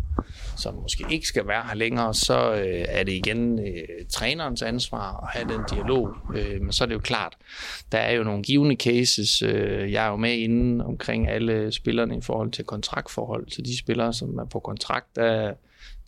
som 0.57 0.75
måske 0.75 1.05
ikke 1.11 1.27
skal 1.27 1.47
være 1.47 1.63
her 1.67 1.75
længere, 1.75 2.13
så 2.13 2.53
øh, 2.53 2.85
er 2.87 3.03
det 3.03 3.11
igen 3.11 3.59
øh, 3.59 4.05
trænerens 4.09 4.61
ansvar 4.61 5.23
at 5.23 5.29
have 5.39 5.53
den 5.53 5.61
dialog. 5.71 6.15
Øh, 6.35 6.61
men 6.61 6.71
så 6.71 6.83
er 6.83 6.85
det 6.85 6.95
jo 6.95 6.99
klart, 6.99 7.37
der 7.91 7.97
er 7.97 8.11
jo 8.11 8.23
nogle 8.23 8.43
givende 8.43 8.75
cases. 8.75 9.41
Øh, 9.41 9.91
jeg 9.91 10.05
er 10.05 10.09
jo 10.09 10.15
med 10.15 10.33
inden 10.37 10.81
omkring 10.81 11.29
alle 11.29 11.71
spillerne 11.71 12.17
i 12.17 12.21
forhold 12.21 12.51
til 12.51 12.65
kontraktforhold. 12.65 13.49
Så 13.49 13.61
de 13.61 13.77
spillere, 13.77 14.13
som 14.13 14.37
er 14.37 14.45
på 14.45 14.59
kontrakt, 14.59 15.15
der, 15.15 15.53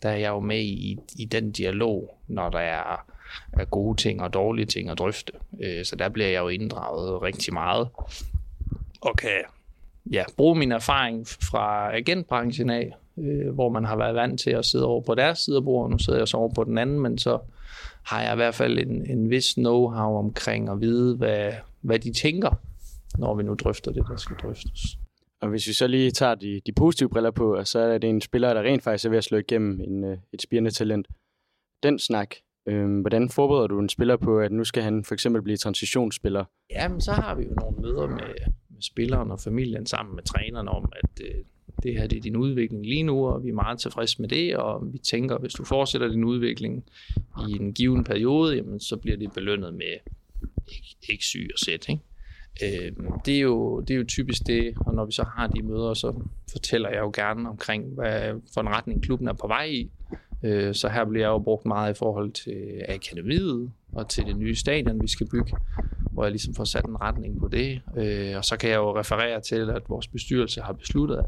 der 0.02 0.08
er 0.08 0.16
jeg 0.16 0.28
jo 0.28 0.40
med 0.40 0.60
i, 0.60 0.98
i 1.18 1.24
den 1.24 1.52
dialog, 1.52 2.18
når 2.28 2.48
der 2.48 2.58
er, 2.58 3.04
er 3.52 3.64
gode 3.64 3.96
ting 3.96 4.22
og 4.22 4.34
dårlige 4.34 4.66
ting 4.66 4.90
at 4.90 4.98
drøfte. 4.98 5.32
Øh, 5.60 5.84
så 5.84 5.96
der 5.96 6.08
bliver 6.08 6.28
jeg 6.28 6.40
jo 6.40 6.48
inddraget 6.48 7.22
rigtig 7.22 7.54
meget 7.54 7.88
og 9.00 9.16
kan 9.16 9.42
ja, 10.12 10.24
bruge 10.36 10.58
min 10.58 10.72
erfaring 10.72 11.26
fra 11.26 11.96
agentbranchen 11.96 12.70
af, 12.70 12.92
øh, 13.18 13.54
hvor 13.54 13.68
man 13.68 13.84
har 13.84 13.96
været 13.96 14.14
vant 14.14 14.40
til 14.40 14.50
at 14.50 14.64
sidde 14.64 14.86
over 14.86 15.00
på 15.00 15.14
deres 15.14 15.38
side 15.38 15.56
af 15.56 15.64
bordet, 15.64 15.90
nu 15.90 15.98
sidder 15.98 16.18
jeg 16.18 16.28
så 16.28 16.36
over 16.36 16.54
på 16.54 16.64
den 16.64 16.78
anden, 16.78 17.00
men 17.00 17.18
så 17.18 17.38
har 18.02 18.22
jeg 18.22 18.32
i 18.32 18.36
hvert 18.36 18.54
fald 18.54 18.78
en, 18.78 19.10
en 19.10 19.30
vis 19.30 19.58
know-how 19.58 20.18
omkring 20.18 20.68
at 20.68 20.80
vide, 20.80 21.16
hvad, 21.16 21.52
hvad 21.80 21.98
de 21.98 22.12
tænker, 22.12 22.50
når 23.18 23.34
vi 23.34 23.42
nu 23.42 23.54
drøfter 23.54 23.92
det, 23.92 24.04
der 24.08 24.16
skal 24.16 24.36
drøftes. 24.36 24.98
Og 25.40 25.48
hvis 25.48 25.68
vi 25.68 25.72
så 25.72 25.86
lige 25.86 26.10
tager 26.10 26.34
de, 26.34 26.60
de 26.66 26.72
positive 26.72 27.08
briller 27.08 27.30
på, 27.30 27.64
så 27.64 27.78
er 27.78 27.98
det 27.98 28.10
en 28.10 28.20
spiller, 28.20 28.54
der 28.54 28.62
rent 28.62 28.82
faktisk 28.82 29.04
er 29.04 29.10
ved 29.10 29.18
at 29.18 29.24
slå 29.24 29.38
igennem 29.38 29.80
en, 29.80 30.04
øh, 30.04 30.18
et 30.32 30.42
spirende 30.42 30.70
talent. 30.70 31.08
Den 31.82 31.98
snak, 31.98 32.34
øh, 32.68 33.00
hvordan 33.00 33.28
forbereder 33.28 33.66
du 33.66 33.78
en 33.78 33.88
spiller 33.88 34.16
på, 34.16 34.38
at 34.38 34.52
nu 34.52 34.64
skal 34.64 34.82
han 34.82 35.04
for 35.04 35.14
eksempel 35.14 35.42
blive 35.42 35.56
transitionsspiller? 35.56 36.44
Jamen, 36.70 37.00
så 37.00 37.12
har 37.12 37.34
vi 37.34 37.44
jo 37.44 37.54
nogle 37.60 37.76
møder 37.78 38.06
med, 38.06 38.34
med 38.68 38.82
spilleren 38.82 39.30
og 39.30 39.40
familien 39.40 39.86
sammen 39.86 40.14
med 40.14 40.22
træneren 40.22 40.68
om, 40.68 40.92
at 40.92 41.20
øh, 41.24 41.44
det 41.82 41.98
her 41.98 42.06
det 42.06 42.18
er 42.18 42.22
din 42.22 42.36
udvikling 42.36 42.86
lige 42.86 43.02
nu, 43.02 43.26
og 43.26 43.44
vi 43.44 43.48
er 43.48 43.54
meget 43.54 43.78
tilfredse 43.78 44.20
med 44.20 44.28
det, 44.28 44.56
og 44.56 44.92
vi 44.92 44.98
tænker, 44.98 45.38
hvis 45.38 45.52
du 45.52 45.64
fortsætter 45.64 46.08
din 46.08 46.24
udvikling 46.24 46.84
i 47.48 47.52
en 47.52 47.72
given 47.72 48.04
periode, 48.04 48.56
jamen, 48.56 48.80
så 48.80 48.96
bliver 48.96 49.16
det 49.16 49.32
belønnet 49.32 49.74
med 49.74 50.12
ikke 51.08 51.24
syg 51.24 51.50
og 51.52 51.58
sæt. 51.58 51.88
Ikke? 51.88 52.02
Øh, 52.62 52.92
det, 53.24 53.36
er 53.36 53.40
jo, 53.40 53.80
det 53.80 53.94
er 53.94 53.98
jo 53.98 54.04
typisk 54.04 54.46
det, 54.46 54.74
og 54.86 54.94
når 54.94 55.04
vi 55.04 55.12
så 55.12 55.24
har 55.36 55.46
de 55.46 55.62
møder, 55.62 55.94
så 55.94 56.22
fortæller 56.52 56.88
jeg 56.88 56.98
jo 56.98 57.10
gerne 57.14 57.48
omkring, 57.48 57.94
hvad 57.94 58.40
for 58.54 58.60
en 58.60 58.68
retning 58.68 59.02
klubben 59.02 59.28
er 59.28 59.32
på 59.32 59.46
vej 59.46 59.64
i. 59.64 59.90
Øh, 60.44 60.74
så 60.74 60.88
her 60.88 61.04
bliver 61.04 61.24
jeg 61.24 61.30
jo 61.30 61.38
brugt 61.38 61.66
meget 61.66 61.94
i 61.94 61.98
forhold 61.98 62.32
til 62.32 62.82
akademiet 62.88 63.72
og 63.92 64.08
til 64.08 64.24
det 64.24 64.36
nye 64.36 64.54
stadion, 64.54 65.02
vi 65.02 65.08
skal 65.08 65.28
bygge, 65.30 65.56
hvor 66.12 66.24
jeg 66.24 66.32
ligesom 66.32 66.54
får 66.54 66.64
sat 66.64 66.84
en 66.84 67.00
retning 67.00 67.40
på 67.40 67.48
det. 67.48 67.80
Øh, 67.96 68.36
og 68.36 68.44
så 68.44 68.56
kan 68.56 68.70
jeg 68.70 68.76
jo 68.76 68.98
referere 68.98 69.40
til, 69.40 69.70
at 69.70 69.82
vores 69.88 70.08
bestyrelse 70.08 70.60
har 70.60 70.72
besluttet, 70.72 71.16
at 71.16 71.26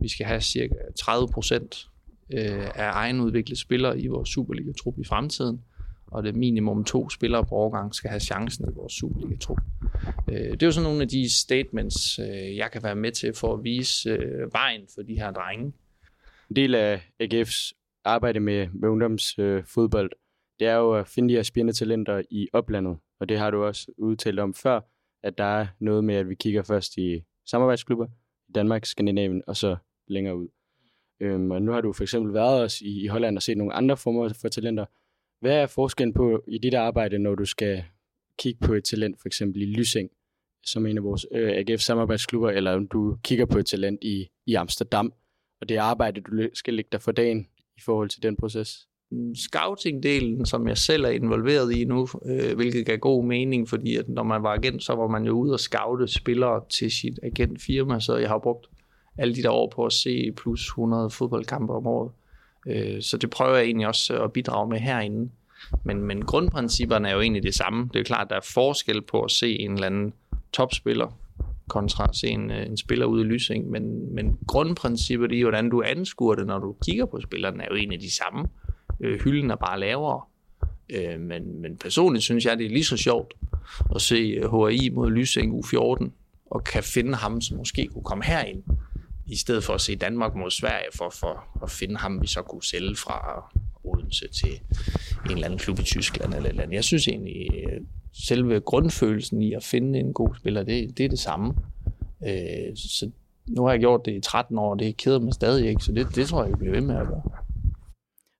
vi 0.00 0.08
skal 0.08 0.26
have 0.26 0.40
cirka 0.40 0.74
30 0.96 1.28
procent 1.28 1.88
øh, 2.32 2.64
af 2.74 2.90
egenudviklede 2.92 3.60
spillere 3.60 4.00
i 4.00 4.06
vores 4.06 4.28
Superliga-trup 4.28 4.98
i 4.98 5.04
fremtiden, 5.04 5.60
og 6.10 6.22
det 6.22 6.34
minimum 6.34 6.84
to 6.84 7.10
spillere 7.10 7.44
på 7.44 7.54
årgang 7.54 7.94
skal 7.94 8.10
have 8.10 8.20
chancen 8.20 8.68
i 8.68 8.72
vores 8.74 8.92
Superliga-trup. 8.92 9.58
Øh, 10.28 10.50
det 10.50 10.62
er 10.62 10.66
jo 10.66 10.72
sådan 10.72 10.88
nogle 10.88 11.02
af 11.02 11.08
de 11.08 11.34
statements, 11.34 12.18
øh, 12.18 12.56
jeg 12.56 12.70
kan 12.72 12.82
være 12.82 12.96
med 12.96 13.12
til 13.12 13.34
for 13.34 13.54
at 13.54 13.64
vise 13.64 14.10
øh, 14.10 14.52
vejen 14.52 14.82
for 14.94 15.02
de 15.02 15.14
her 15.14 15.30
drenge. 15.30 15.72
En 16.50 16.56
del 16.56 16.74
af 16.74 17.00
AGF's 17.22 17.72
arbejde 18.04 18.40
med, 18.40 18.68
med 18.72 18.88
ungdomsfodbold, 18.88 20.10
det 20.58 20.66
er 20.66 20.74
jo 20.74 20.94
at 20.94 21.08
finde 21.08 21.28
de 21.28 21.34
her 21.34 21.42
spændende 21.42 21.72
talenter 21.72 22.22
i 22.30 22.48
oplandet. 22.52 22.96
Og 23.20 23.28
det 23.28 23.38
har 23.38 23.50
du 23.50 23.64
også 23.64 23.92
udtalt 23.98 24.38
om 24.38 24.54
før, 24.54 24.80
at 25.22 25.38
der 25.38 25.44
er 25.44 25.66
noget 25.80 26.04
med, 26.04 26.14
at 26.14 26.28
vi 26.28 26.34
kigger 26.34 26.62
først 26.62 26.96
i 26.96 27.22
samarbejdsklubber 27.46 28.06
i 28.48 28.52
Danmark, 28.52 28.84
Skandinavien 28.84 29.42
og 29.46 29.56
så 29.56 29.76
længere 30.08 30.36
ud. 30.36 30.48
Øhm, 31.20 31.50
og 31.50 31.62
nu 31.62 31.72
har 31.72 31.80
du 31.80 31.92
for 31.92 32.02
eksempel 32.02 32.34
været 32.34 32.62
også 32.62 32.84
i, 32.84 33.04
i 33.04 33.06
Holland 33.06 33.36
og 33.36 33.42
set 33.42 33.56
nogle 33.56 33.72
andre 33.72 33.96
former 33.96 34.32
for 34.40 34.48
talenter. 34.48 34.84
Hvad 35.40 35.56
er 35.56 35.66
forskellen 35.66 36.14
på 36.14 36.44
i 36.48 36.58
dit 36.58 36.74
arbejde, 36.74 37.18
når 37.18 37.34
du 37.34 37.44
skal 37.44 37.84
kigge 38.38 38.66
på 38.66 38.74
et 38.74 38.84
talent, 38.84 39.20
for 39.20 39.28
eksempel 39.28 39.62
i 39.62 39.64
Lysing, 39.64 40.10
som 40.64 40.86
en 40.86 40.96
af 40.96 41.04
vores 41.04 41.26
øh, 41.32 41.50
AGF-samarbejdsklubber, 41.50 42.50
eller 42.50 42.72
om 42.72 42.88
du 42.88 43.18
kigger 43.22 43.46
på 43.46 43.58
et 43.58 43.66
talent 43.66 44.04
i, 44.04 44.28
i 44.46 44.54
Amsterdam, 44.54 45.12
og 45.60 45.68
det 45.68 45.76
arbejde, 45.76 46.20
du 46.20 46.48
skal 46.54 46.74
lægge 46.74 46.88
dig 46.92 47.02
for 47.02 47.12
dagen 47.12 47.48
i 47.76 47.80
forhold 47.84 48.08
til 48.08 48.22
den 48.22 48.36
proces? 48.36 48.88
Mm, 49.10 49.34
scouting-delen, 49.34 50.44
som 50.44 50.68
jeg 50.68 50.78
selv 50.78 51.04
er 51.04 51.08
involveret 51.08 51.76
i 51.76 51.84
nu, 51.84 52.08
øh, 52.24 52.56
hvilket 52.56 52.86
gav 52.86 52.96
god 52.96 53.24
mening, 53.24 53.68
fordi 53.68 53.96
at 53.96 54.08
når 54.08 54.22
man 54.22 54.42
var 54.42 54.54
agent, 54.54 54.82
så 54.82 54.94
var 54.94 55.06
man 55.06 55.24
jo 55.24 55.32
ude 55.32 55.52
og 55.52 55.60
scoute 55.60 56.08
spillere 56.08 56.62
til 56.70 56.90
sit 56.90 57.18
agentfirma, 57.22 58.00
så 58.00 58.16
jeg 58.16 58.28
har 58.28 58.38
brugt 58.38 58.66
alle 59.18 59.34
de 59.34 59.42
der 59.42 59.50
år 59.50 59.72
på 59.74 59.86
at 59.86 59.92
se 59.92 60.32
plus 60.36 60.66
100 60.66 61.10
fodboldkampe 61.10 61.72
om 61.72 61.86
året. 61.86 62.12
Øh, 62.68 63.02
så 63.02 63.16
det 63.16 63.30
prøver 63.30 63.56
jeg 63.56 63.64
egentlig 63.64 63.86
også 63.86 64.14
øh, 64.14 64.24
at 64.24 64.32
bidrage 64.32 64.68
med 64.68 64.78
herinde. 64.78 65.30
Men, 65.84 66.02
men 66.02 66.24
grundprincipperne 66.24 67.08
er 67.08 67.14
jo 67.14 67.20
egentlig 67.20 67.42
det 67.42 67.54
samme. 67.54 67.90
Det 67.92 68.00
er 68.00 68.04
klart, 68.04 68.24
at 68.24 68.30
der 68.30 68.36
er 68.36 68.50
forskel 68.54 69.02
på 69.02 69.22
at 69.22 69.30
se 69.30 69.58
en 69.60 69.72
eller 69.72 69.86
anden 69.86 70.12
topspiller 70.52 71.18
kontra 71.68 72.06
at 72.08 72.16
se 72.16 72.28
en, 72.28 72.50
øh, 72.50 72.66
en 72.66 72.76
spiller 72.76 73.06
ude 73.06 73.22
i 73.22 73.24
Lysing. 73.24 73.70
Men, 73.70 74.14
men 74.14 74.38
grundprincippet 74.46 75.32
i, 75.32 75.40
hvordan 75.40 75.70
du 75.70 75.82
anskuer 75.82 76.34
det, 76.34 76.46
når 76.46 76.58
du 76.58 76.76
kigger 76.84 77.06
på 77.06 77.20
spilleren, 77.20 77.60
er 77.60 77.66
jo 77.70 77.76
egentlig 77.76 78.00
de 78.00 78.14
samme. 78.14 78.48
Øh, 79.00 79.20
hylden 79.20 79.50
er 79.50 79.56
bare 79.56 79.80
lavere. 79.80 80.20
Øh, 80.90 81.20
men, 81.20 81.62
men 81.62 81.76
personligt 81.76 82.24
synes 82.24 82.44
jeg, 82.44 82.58
det 82.58 82.66
er 82.66 82.70
lige 82.70 82.84
så 82.84 82.96
sjovt 82.96 83.34
at 83.94 84.00
se 84.00 84.14
øh, 84.14 84.50
HRI 84.50 84.90
mod 84.94 85.10
Lysing 85.10 85.64
U14, 85.64 86.10
og 86.50 86.64
kan 86.64 86.82
finde 86.82 87.14
ham, 87.14 87.40
som 87.40 87.56
måske 87.56 87.88
kunne 87.92 88.04
komme 88.04 88.24
herind, 88.24 88.62
i 89.28 89.36
stedet 89.36 89.64
for 89.64 89.74
at 89.74 89.80
se 89.80 89.96
Danmark 89.96 90.34
mod 90.34 90.50
Sverige, 90.50 90.88
for, 90.94 91.10
for 91.10 91.62
at 91.62 91.70
finde 91.70 91.96
ham, 91.96 92.22
vi 92.22 92.26
så 92.26 92.42
kunne 92.42 92.64
sælge 92.64 92.96
fra 92.96 93.50
Odense 93.84 94.28
til 94.28 94.52
en 95.24 95.30
eller 95.30 95.44
anden 95.44 95.58
klub 95.58 95.78
i 95.78 95.82
Tyskland 95.82 96.34
eller 96.34 96.44
et 96.44 96.50
eller 96.50 96.62
andet. 96.62 96.74
Jeg 96.74 96.84
synes 96.84 97.08
egentlig, 97.08 97.48
øh, 97.54 97.80
selve 98.12 98.60
grundfølelsen 98.60 99.42
i 99.42 99.52
at 99.52 99.64
finde 99.64 99.98
en 99.98 100.12
god 100.12 100.34
spiller, 100.34 100.62
det, 100.62 100.98
det 100.98 101.04
er 101.04 101.08
det 101.08 101.18
samme. 101.18 101.54
Øh, 102.26 102.76
så 102.76 103.10
nu 103.46 103.64
har 103.64 103.70
jeg 103.70 103.80
gjort 103.80 104.00
det 104.04 104.14
i 104.14 104.20
13 104.20 104.58
år, 104.58 104.70
og 104.70 104.78
det 104.78 104.96
keder 104.96 105.20
mig 105.20 105.34
stadig 105.34 105.68
ikke, 105.68 105.84
så 105.84 105.92
det, 105.92 106.14
det 106.14 106.26
tror 106.26 106.42
jeg, 106.42 106.50
jeg 106.50 106.58
bliver 106.58 106.72
ved 106.72 106.80
med 106.80 106.96
at 106.96 107.06
gøre. 107.06 107.22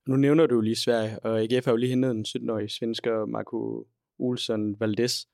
Nu 0.08 0.16
nævner 0.16 0.46
du 0.46 0.60
lige 0.60 0.76
Sverige, 0.76 1.18
og 1.18 1.40
AGF 1.40 1.64
har 1.64 1.72
jo 1.72 1.76
lige 1.76 1.90
hentet 1.90 2.10
en 2.10 2.24
17-årig 2.28 2.70
svensker, 2.70 3.26
Marco 3.26 3.86
Olsson 4.18 4.80
Valdes. 4.80 5.28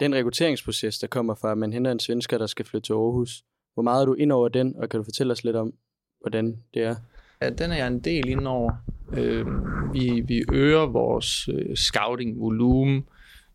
Den 0.00 0.14
rekrutteringsproces, 0.14 0.98
der 0.98 1.06
kommer 1.06 1.34
fra, 1.34 1.52
at 1.52 1.58
man 1.58 1.72
henter 1.72 1.92
en 1.92 2.00
svensker, 2.00 2.38
der 2.38 2.46
skal 2.46 2.64
flytte 2.64 2.86
til 2.86 2.92
Aarhus, 2.92 3.44
hvor 3.78 3.82
meget 3.82 4.02
er 4.02 4.06
du 4.06 4.14
ind 4.14 4.32
over 4.32 4.48
den, 4.48 4.76
og 4.76 4.88
kan 4.88 4.98
du 4.98 5.04
fortælle 5.04 5.32
os 5.32 5.44
lidt 5.44 5.56
om, 5.56 5.72
hvordan 6.20 6.56
det 6.74 6.82
er? 6.82 6.94
Ja, 7.42 7.50
den 7.50 7.70
er 7.70 7.76
jeg 7.76 7.86
en 7.86 8.00
del 8.00 8.28
ind 8.28 8.46
over. 8.46 8.72
Øh, 9.12 9.46
vi, 9.92 10.20
vi 10.20 10.44
øger 10.52 10.86
vores 10.86 11.48
øh, 11.48 11.76
scouting-volumen 11.76 13.04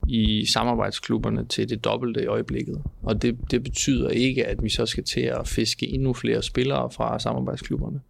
i 0.07 0.45
samarbejdsklubberne 0.45 1.45
til 1.45 1.69
det 1.69 1.83
dobbelte 1.83 2.23
i 2.23 2.25
øjeblikket. 2.25 2.83
Og 3.01 3.21
det, 3.21 3.51
det 3.51 3.63
betyder 3.63 4.09
ikke, 4.09 4.45
at 4.45 4.63
vi 4.63 4.69
så 4.69 4.86
skal 4.86 5.03
til 5.03 5.21
at 5.21 5.47
fiske 5.47 5.88
endnu 5.88 6.13
flere 6.13 6.41
spillere 6.41 6.91
fra 6.91 7.19
samarbejdsklubberne. 7.19 8.01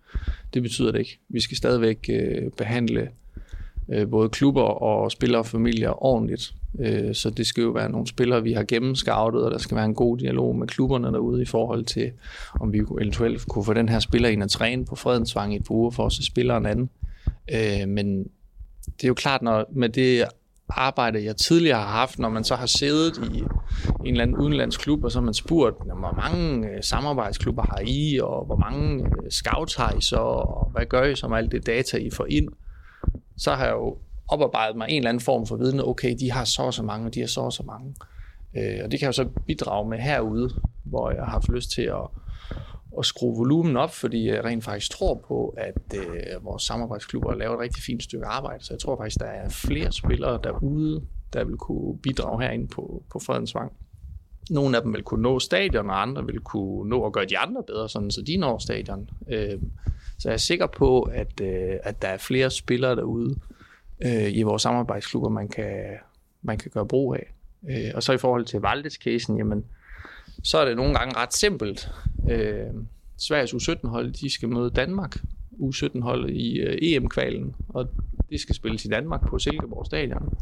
Det 0.53 0.61
betyder 0.61 0.91
det 0.91 0.99
ikke. 0.99 1.19
Vi 1.29 1.39
skal 1.39 1.57
stadigvæk 1.57 2.09
øh, 2.09 2.51
behandle 2.57 3.09
øh, 3.89 4.09
både 4.09 4.29
klubber 4.29 4.61
og 4.61 5.11
spillere 5.11 5.41
og 5.41 5.45
familier 5.45 6.03
ordentligt. 6.03 6.53
Øh, 6.79 7.15
så 7.15 7.29
det 7.29 7.47
skal 7.47 7.61
jo 7.61 7.69
være 7.69 7.91
nogle 7.91 8.07
spillere, 8.07 8.43
vi 8.43 8.53
har 8.53 8.63
gennemscoutet, 8.63 9.43
og 9.43 9.51
der 9.51 9.57
skal 9.57 9.77
være 9.77 9.85
en 9.85 9.95
god 9.95 10.17
dialog 10.17 10.55
med 10.55 10.67
klubberne 10.67 11.07
derude 11.07 11.41
i 11.41 11.45
forhold 11.45 11.85
til, 11.85 12.11
om 12.59 12.73
vi 12.73 12.77
eventuelt 12.77 13.47
kunne 13.47 13.65
få 13.65 13.73
den 13.73 13.89
her 13.89 13.99
spiller 13.99 14.29
ind 14.29 14.43
og 14.43 14.51
træne 14.51 14.85
på 14.85 14.95
Fredensvang 14.95 15.53
i 15.53 15.55
et 15.55 15.63
par 15.63 15.75
uger 15.75 15.91
for 15.91 16.05
at 16.05 16.11
se 16.11 16.25
spilleren 16.25 16.65
anden. 16.65 16.89
Øh, 17.53 17.87
men 17.87 18.23
det 18.85 19.03
er 19.03 19.07
jo 19.07 19.13
klart, 19.13 19.41
når 19.41 19.65
med 19.75 19.89
det 19.89 20.25
arbejde, 20.69 21.25
jeg 21.25 21.35
tidligere 21.35 21.79
har 21.79 21.87
haft, 21.87 22.19
når 22.19 22.29
man 22.29 22.43
så 22.43 22.55
har 22.55 22.65
siddet 22.65 23.17
i 23.33 23.37
en 23.37 24.07
eller 24.07 24.21
anden 24.21 24.37
udenlandsk 24.37 24.79
klub, 24.79 25.03
og 25.03 25.11
så 25.11 25.19
har 25.19 25.25
man 25.25 25.33
spurgt, 25.33 25.77
hvor 25.85 26.15
mange 26.15 26.67
øh, 26.67 26.83
samarbejdsklubber 26.83 27.63
har 27.63 27.81
I, 27.87 28.19
og 28.23 28.45
hvor 28.45 28.55
mange 28.55 29.05
øh, 29.05 29.31
scouts 29.31 29.75
har 29.75 29.93
I 29.97 30.01
så, 30.01 30.15
og 30.15 30.69
hvad 30.71 30.85
gør 30.85 31.03
I 31.03 31.15
så 31.15 31.27
med 31.27 31.37
alt 31.37 31.51
det 31.51 31.65
data, 31.65 31.97
I 31.97 32.09
får 32.09 32.25
ind? 32.29 32.49
Så 33.37 33.53
har 33.53 33.65
jeg 33.65 33.73
jo 33.73 33.97
oparbejdet 34.33 34.77
mig 34.77 34.87
en 34.89 34.97
eller 34.97 35.09
anden 35.09 35.23
form 35.23 35.47
for 35.47 35.55
viden, 35.55 35.79
okay, 35.79 36.15
de 36.19 36.31
har 36.31 36.45
så 36.45 36.61
og 36.61 36.73
så 36.73 36.83
mange, 36.83 37.07
og 37.07 37.13
de 37.13 37.19
har 37.19 37.27
så 37.27 37.41
og 37.41 37.53
så 37.53 37.63
mange. 37.63 37.95
Øh, 38.57 38.79
og 38.83 38.91
det 38.91 38.99
kan 38.99 39.05
jeg 39.05 39.07
jo 39.07 39.23
så 39.23 39.29
bidrage 39.47 39.89
med 39.89 39.97
herude, 39.97 40.49
hvor 40.83 41.11
jeg 41.11 41.19
har 41.19 41.31
haft 41.31 41.49
lyst 41.49 41.71
til 41.71 41.81
at, 41.81 42.07
at 42.99 43.05
skrue 43.05 43.37
volumen 43.37 43.77
op, 43.77 43.91
fordi 43.91 44.29
jeg 44.29 44.45
rent 44.45 44.63
faktisk 44.63 44.91
tror 44.91 45.25
på, 45.27 45.55
at 45.57 45.95
øh, 45.95 46.45
vores 46.45 46.63
samarbejdsklubber 46.63 47.35
laver 47.35 47.53
et 47.53 47.59
rigtig 47.59 47.83
fint 47.83 48.03
stykke 48.03 48.25
arbejde. 48.25 48.63
Så 48.63 48.73
jeg 48.73 48.79
tror 48.79 48.97
faktisk, 48.97 49.19
der 49.19 49.25
er 49.25 49.49
flere 49.49 49.91
spillere 49.91 50.39
derude, 50.43 51.01
der 51.33 51.43
vil 51.43 51.57
kunne 51.57 51.97
bidrage 51.97 52.41
herinde 52.41 52.67
på, 52.67 53.03
på 53.11 53.19
Fredensvang. 53.19 53.71
Nogle 54.49 54.77
af 54.77 54.83
dem 54.83 54.93
vil 54.93 55.03
kunne 55.03 55.21
nå 55.21 55.39
stadion, 55.39 55.89
og 55.89 56.01
andre 56.01 56.25
vil 56.25 56.39
kunne 56.39 56.89
nå 56.89 57.05
at 57.05 57.13
gøre 57.13 57.25
de 57.25 57.37
andre 57.37 57.63
bedre, 57.67 57.89
sådan, 57.89 58.11
så 58.11 58.21
de 58.21 58.37
når 58.37 58.57
stadion. 58.57 59.09
Øh, 59.29 59.59
så 60.19 60.29
jeg 60.29 60.33
er 60.33 60.37
sikker 60.37 60.67
på, 60.67 61.01
at, 61.01 61.41
øh, 61.41 61.77
at 61.83 62.01
der 62.01 62.07
er 62.07 62.17
flere 62.17 62.49
spillere 62.49 62.95
derude 62.95 63.35
øh, 64.05 64.37
i 64.37 64.41
vores 64.41 64.61
samarbejdsklubber, 64.61 65.29
man 65.29 65.47
kan, 65.47 65.83
man 66.41 66.57
kan 66.57 66.71
gøre 66.71 66.87
brug 66.87 67.15
af. 67.15 67.33
Øh, 67.69 67.91
og 67.95 68.03
så 68.03 68.13
i 68.13 68.17
forhold 68.17 68.45
til 68.45 68.59
Valdes-casen, 68.59 69.37
jamen, 69.37 69.65
så 70.43 70.57
er 70.57 70.65
det 70.65 70.77
nogle 70.77 70.95
gange 70.95 71.17
ret 71.17 71.33
simpelt. 71.33 71.91
Øh, 72.29 72.67
Sveriges 73.17 73.53
U17-hold, 73.53 74.11
de 74.11 74.33
skal 74.33 74.49
møde 74.49 74.69
Danmark. 74.69 75.17
U17-holdet 75.59 76.29
i 76.29 76.59
øh, 76.59 76.77
EM-kvalen, 76.81 77.55
og 77.69 77.89
det 78.29 78.39
skal 78.39 78.55
spilles 78.55 78.85
i 78.85 78.87
Danmark 78.87 79.27
på 79.27 79.39
Silkeborg 79.39 79.85
Stadion. 79.85 80.37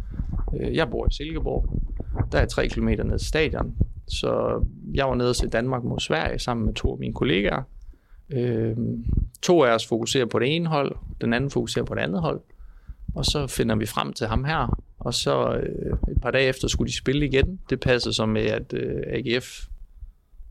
Øh, 0.59 0.75
jeg 0.75 0.89
bor 0.89 1.07
i 1.07 1.13
Silkeborg. 1.13 1.79
Der 2.31 2.39
er 2.39 2.45
tre 2.45 2.67
kilometer 2.67 3.03
ned 3.03 3.19
til 3.19 3.27
stadion. 3.27 3.75
Så 4.07 4.63
jeg 4.93 5.07
var 5.07 5.15
nede 5.15 5.29
og 5.29 5.35
se 5.35 5.47
Danmark 5.47 5.83
mod 5.83 5.99
Sverige 5.99 6.39
sammen 6.39 6.65
med 6.65 6.73
to 6.73 6.91
af 6.91 6.99
mine 6.99 7.13
kollegaer. 7.13 7.63
Øh, 8.29 8.77
to 9.41 9.63
af 9.63 9.75
os 9.75 9.87
fokuserer 9.87 10.25
på 10.25 10.39
det 10.39 10.55
ene 10.55 10.67
hold, 10.67 10.95
den 11.21 11.33
anden 11.33 11.49
fokuserer 11.49 11.85
på 11.85 11.95
det 11.95 12.01
andet 12.01 12.21
hold. 12.21 12.41
Og 13.15 13.25
så 13.25 13.47
finder 13.47 13.75
vi 13.75 13.85
frem 13.85 14.13
til 14.13 14.27
ham 14.27 14.43
her, 14.43 14.79
og 14.99 15.13
så 15.13 15.53
øh, 15.53 15.97
et 16.11 16.21
par 16.21 16.31
dage 16.31 16.47
efter 16.47 16.67
skulle 16.67 16.87
de 16.87 16.97
spille 16.97 17.25
igen. 17.25 17.59
Det 17.69 17.79
passede 17.79 18.13
så 18.13 18.25
med, 18.25 18.45
at 18.45 18.73
øh, 18.73 19.01
AGF, 19.07 19.67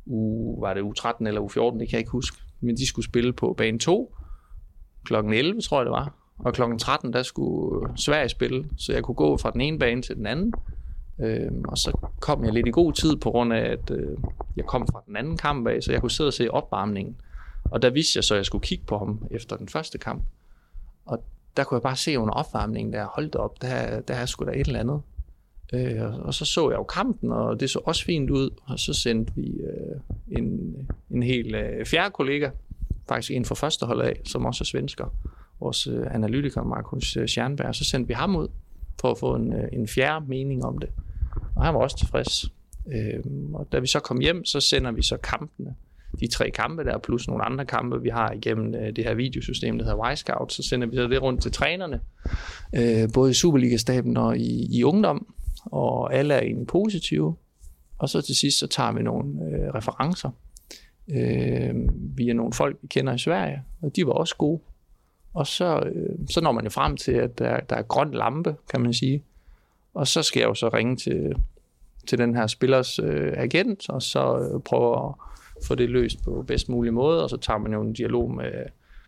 u, 0.07 0.61
var 0.61 0.75
det 0.75 0.83
U13 0.83 1.27
eller 1.27 1.40
U14, 1.40 1.79
det 1.79 1.88
kan 1.88 1.92
jeg 1.92 1.99
ikke 1.99 2.11
huske, 2.11 2.37
men 2.61 2.77
de 2.77 2.87
skulle 2.88 3.07
spille 3.07 3.33
på 3.33 3.55
bane 3.59 3.79
2 3.79 4.14
klokken 5.05 5.33
11, 5.33 5.61
tror 5.61 5.79
jeg 5.79 5.87
det 5.87 5.92
var. 5.92 6.14
Og 6.38 6.55
klokken 6.55 6.79
13, 6.79 7.12
der 7.12 7.23
skulle 7.23 7.88
øh, 7.88 7.96
Sverige 7.96 8.29
spille, 8.29 8.70
så 8.77 8.92
jeg 8.92 9.03
kunne 9.03 9.14
gå 9.14 9.37
fra 9.37 9.51
den 9.51 9.61
ene 9.61 9.79
bane 9.79 10.03
til 10.03 10.16
den 10.16 10.27
anden. 10.27 10.53
Øh, 11.20 11.51
og 11.64 11.79
så 11.79 11.99
kom 12.20 12.44
jeg 12.44 12.53
lidt 12.53 12.66
i 12.66 12.70
god 12.70 12.92
tid, 12.92 13.16
på 13.16 13.31
grund 13.31 13.53
af, 13.53 13.73
at 13.73 13.90
øh, 13.90 14.16
jeg 14.57 14.64
kom 14.64 14.87
fra 14.92 15.03
den 15.07 15.16
anden 15.16 15.37
kamp 15.37 15.66
af, 15.66 15.83
så 15.83 15.92
jeg 15.92 16.01
kunne 16.01 16.11
sidde 16.11 16.29
og 16.29 16.35
se 16.35 16.51
opvarmningen. 16.51 17.16
Og 17.64 17.83
der 17.83 17.90
vidste 17.90 18.16
jeg 18.16 18.25
så, 18.25 18.35
at 18.35 18.38
jeg 18.38 18.46
skulle 18.46 18.62
kigge 18.62 18.85
på 18.85 18.99
ham 18.99 19.27
efter 19.31 19.57
den 19.57 19.68
første 19.68 19.99
kamp. 19.99 20.23
Og 21.07 21.25
der 21.56 21.64
kunne 21.64 21.76
jeg 21.76 21.82
bare 21.82 21.96
se 21.96 22.18
under 22.18 22.34
opvarmningen, 22.34 22.92
der 22.92 23.06
holdt 23.06 23.36
op, 23.36 23.62
der, 23.62 24.00
der 24.00 24.14
er 24.14 24.26
sgu 24.26 24.44
da 24.44 24.50
et 24.50 24.66
eller 24.66 24.80
andet. 24.80 25.02
Øh, 25.72 26.18
og 26.26 26.34
så 26.34 26.44
så 26.44 26.70
jeg 26.70 26.78
jo 26.78 26.82
kampen, 26.82 27.32
og 27.32 27.60
det 27.60 27.70
så 27.70 27.80
også 27.84 28.04
fint 28.04 28.30
ud, 28.30 28.50
og 28.66 28.78
så 28.78 28.92
sendte 28.92 29.32
vi 29.36 29.46
øh, 29.46 30.00
en, 30.38 30.74
en 31.10 31.22
helt 31.22 31.56
øh, 31.56 31.86
fjerde 31.86 32.10
kollega, 32.10 32.50
faktisk 33.08 33.30
en 33.30 33.44
fra 33.44 33.54
første 33.54 33.86
hold 33.86 34.00
af, 34.00 34.20
som 34.24 34.46
også 34.46 34.62
er 34.62 34.66
svensker, 34.66 35.14
vores 35.60 35.86
øh, 35.86 36.06
analytiker 36.14 36.62
Markus 36.62 37.16
øh, 37.16 37.28
Schernberg, 37.28 37.74
så 37.74 37.84
sendte 37.84 38.08
vi 38.08 38.14
ham 38.14 38.36
ud 38.36 38.48
for 39.00 39.10
at 39.10 39.18
få 39.18 39.34
en, 39.34 39.52
øh, 39.52 39.68
en 39.72 39.88
fjerde 39.88 40.26
mening 40.28 40.64
om 40.64 40.78
det. 40.78 40.90
Og 41.56 41.64
han 41.64 41.74
var 41.74 41.80
også 41.80 41.98
tilfreds. 41.98 42.52
Øh, 42.86 43.20
og 43.54 43.68
da 43.72 43.78
vi 43.78 43.86
så 43.86 44.00
kom 44.00 44.20
hjem, 44.20 44.44
så 44.44 44.60
sender 44.60 44.92
vi 44.92 45.02
så 45.02 45.16
kampene 45.16 45.74
de 46.20 46.27
tre 46.27 46.51
kampe 46.51 46.85
der, 46.85 46.99
plus 46.99 47.29
nogle 47.29 47.44
andre 47.44 47.66
kampe, 47.66 48.03
vi 48.03 48.09
har 48.09 48.33
igennem 48.33 48.75
øh, 48.75 48.96
det 48.96 49.05
her 49.05 49.14
videosystem, 49.14 49.79
der 49.79 49.85
hedder 49.85 50.12
Y-Scout, 50.12 50.53
så 50.53 50.62
sender 50.62 50.87
vi 50.87 50.96
så 50.96 51.03
det 51.03 51.23
rundt 51.23 51.42
til 51.42 51.53
trænerne, 51.53 52.01
øh, 52.77 53.09
både 53.14 53.31
i 53.31 53.35
Superliga-staben 53.35 54.16
og 54.16 54.38
i, 54.38 54.79
i 54.79 54.85
ungdom, 54.85 55.35
og 55.64 56.14
alle 56.14 56.35
er 56.35 56.40
egentlig 56.40 56.66
positive. 56.66 57.37
Og 57.99 58.09
så 58.09 58.20
til 58.20 58.37
sidst, 58.37 58.59
så 58.59 58.66
tager 58.66 58.92
vi 58.92 59.03
nogle 59.03 59.29
øh, 59.44 59.75
referencer 59.75 60.31
øh, 61.11 61.75
via 62.16 62.33
nogle 62.33 62.53
folk, 62.53 62.77
vi 62.83 62.88
kender 62.88 63.14
i 63.14 63.18
Sverige, 63.18 63.62
og 63.83 63.96
de 63.96 64.07
var 64.07 64.12
også 64.12 64.37
gode. 64.37 64.61
Og 65.35 65.46
så, 65.46 65.79
øh, 65.79 66.18
så 66.31 66.40
når 66.40 66.53
man 66.53 66.64
jo 66.64 66.70
frem 66.70 66.96
til, 66.96 67.12
at 67.12 67.38
der, 67.38 67.61
der 67.61 67.77
er 67.77 67.83
grøn 67.83 68.11
lampe, 68.11 68.57
kan 68.70 68.81
man 68.81 68.94
sige. 68.94 69.25
Og 69.94 70.07
så 70.07 70.23
skal 70.23 70.40
jeg 70.40 70.49
jo 70.49 70.55
så 70.55 70.68
ringe 70.68 70.96
til, 70.96 71.35
til 72.07 72.18
den 72.18 72.35
her 72.35 72.46
spillers 72.46 72.99
øh, 72.99 73.33
agent, 73.37 73.90
og 73.90 74.03
så 74.03 74.38
øh, 74.38 74.61
prøve 74.61 75.09
at 75.09 75.14
få 75.64 75.75
det 75.75 75.90
løst 75.90 76.25
på 76.25 76.44
bedst 76.46 76.68
mulig 76.68 76.94
måde, 76.94 77.23
og 77.23 77.31
så 77.31 77.37
tager 77.37 77.59
man 77.59 77.73
jo 77.73 77.83
en 77.83 77.92
dialog 77.92 78.31
med, 78.31 78.53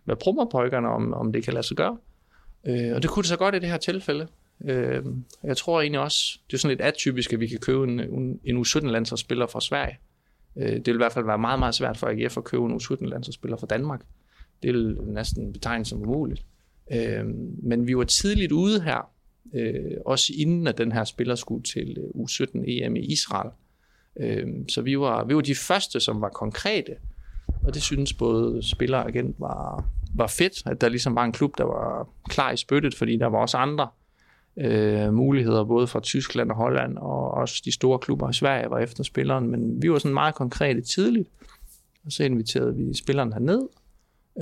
med 0.04 0.16
prommerpojkerne 0.16 0.88
om, 0.88 1.14
om 1.14 1.32
det 1.32 1.44
kan 1.44 1.54
lade 1.54 1.66
sig 1.66 1.76
gøre. 1.76 1.96
Øh, 2.66 2.94
og 2.94 3.02
det 3.02 3.10
kunne 3.10 3.22
det 3.22 3.28
så 3.28 3.36
godt 3.36 3.54
i 3.54 3.58
det 3.58 3.68
her 3.68 3.76
tilfælde. 3.76 4.26
Øh, 4.64 5.04
jeg 5.44 5.56
tror 5.56 5.80
egentlig 5.80 6.00
også, 6.00 6.38
det 6.46 6.54
er 6.54 6.58
sådan 6.58 6.76
lidt 6.76 6.80
atypisk, 6.80 7.32
at 7.32 7.40
vi 7.40 7.46
kan 7.46 7.58
købe 7.58 7.84
en, 7.84 8.40
en 8.44 8.60
U17-landsholdsspiller 8.60 9.46
fra 9.46 9.60
Sverige. 9.60 9.98
Øh, 10.56 10.76
det 10.76 10.86
vil 10.86 10.94
i 10.94 10.96
hvert 10.96 11.12
fald 11.12 11.24
være 11.24 11.38
meget, 11.38 11.58
meget 11.58 11.74
svært 11.74 11.96
for 11.96 12.06
AGF 12.06 12.36
at 12.36 12.44
købe 12.44 12.64
en 12.64 12.76
U17-landsholdsspiller 12.76 13.56
fra 13.56 13.66
Danmark. 13.66 14.00
Det 14.62 14.74
vil 14.74 14.96
næsten 15.02 15.52
betegnes 15.52 15.88
som 15.88 16.02
umuligt. 16.02 16.44
Øh, 16.92 17.26
men 17.62 17.86
vi 17.86 17.96
var 17.96 18.04
tidligt 18.04 18.52
ude 18.52 18.82
her, 18.82 19.10
øh, 19.54 19.96
også 20.06 20.32
inden 20.38 20.66
at 20.66 20.78
den 20.78 20.92
her 20.92 21.04
spiller 21.04 21.34
skulle 21.34 21.62
til 21.62 21.96
øh, 21.98 22.22
U17 22.22 22.64
EM 22.66 22.96
i 22.96 23.00
Israel. 23.00 23.50
Øh, 24.20 24.46
så 24.68 24.82
vi 24.82 24.98
var, 24.98 25.24
vi 25.24 25.34
var 25.34 25.40
de 25.40 25.54
første, 25.54 26.00
som 26.00 26.20
var 26.20 26.28
konkrete, 26.28 26.92
og 27.66 27.74
det 27.74 27.82
synes 27.82 28.12
både 28.12 28.68
spiller 28.68 28.98
og 28.98 29.08
agent 29.08 29.36
var, 29.38 29.84
var 30.14 30.26
fedt, 30.26 30.66
at 30.66 30.80
der 30.80 30.88
ligesom 30.88 31.14
var 31.14 31.24
en 31.24 31.32
klub, 31.32 31.58
der 31.58 31.64
var 31.64 32.08
klar 32.28 32.50
i 32.52 32.56
spyttet, 32.56 32.94
fordi 32.94 33.16
der 33.16 33.26
var 33.26 33.38
også 33.38 33.56
andre 33.56 33.88
øh, 34.56 35.14
muligheder, 35.14 35.64
både 35.64 35.86
fra 35.86 36.00
Tyskland 36.00 36.50
og 36.50 36.56
Holland, 36.56 36.98
og 36.98 37.30
også 37.30 37.62
de 37.64 37.72
store 37.72 37.98
klubber 37.98 38.30
i 38.30 38.32
Sverige 38.32 38.70
var 38.70 38.78
efter 38.78 39.04
spilleren, 39.04 39.50
men 39.50 39.82
vi 39.82 39.90
var 39.90 39.98
sådan 39.98 40.14
meget 40.14 40.34
konkrete 40.34 40.80
tidligt, 40.80 41.28
og 42.06 42.12
så 42.12 42.24
inviterede 42.24 42.76
vi 42.76 42.94
spilleren 42.94 43.32
herned, 43.32 43.68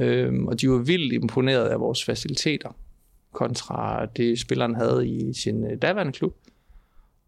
øh, 0.01 0.45
og 0.45 0.61
de 0.61 0.71
var 0.71 0.79
vildt 0.79 1.13
imponeret 1.13 1.67
af 1.67 1.81
vores 1.81 2.05
faciliteter, 2.05 2.77
kontra 3.33 4.07
det 4.07 4.41
spilleren 4.41 4.75
havde 4.75 5.09
i 5.09 5.33
sin 5.33 5.65
øh, 5.65 5.83
daværende 5.83 6.13
klub. 6.13 6.37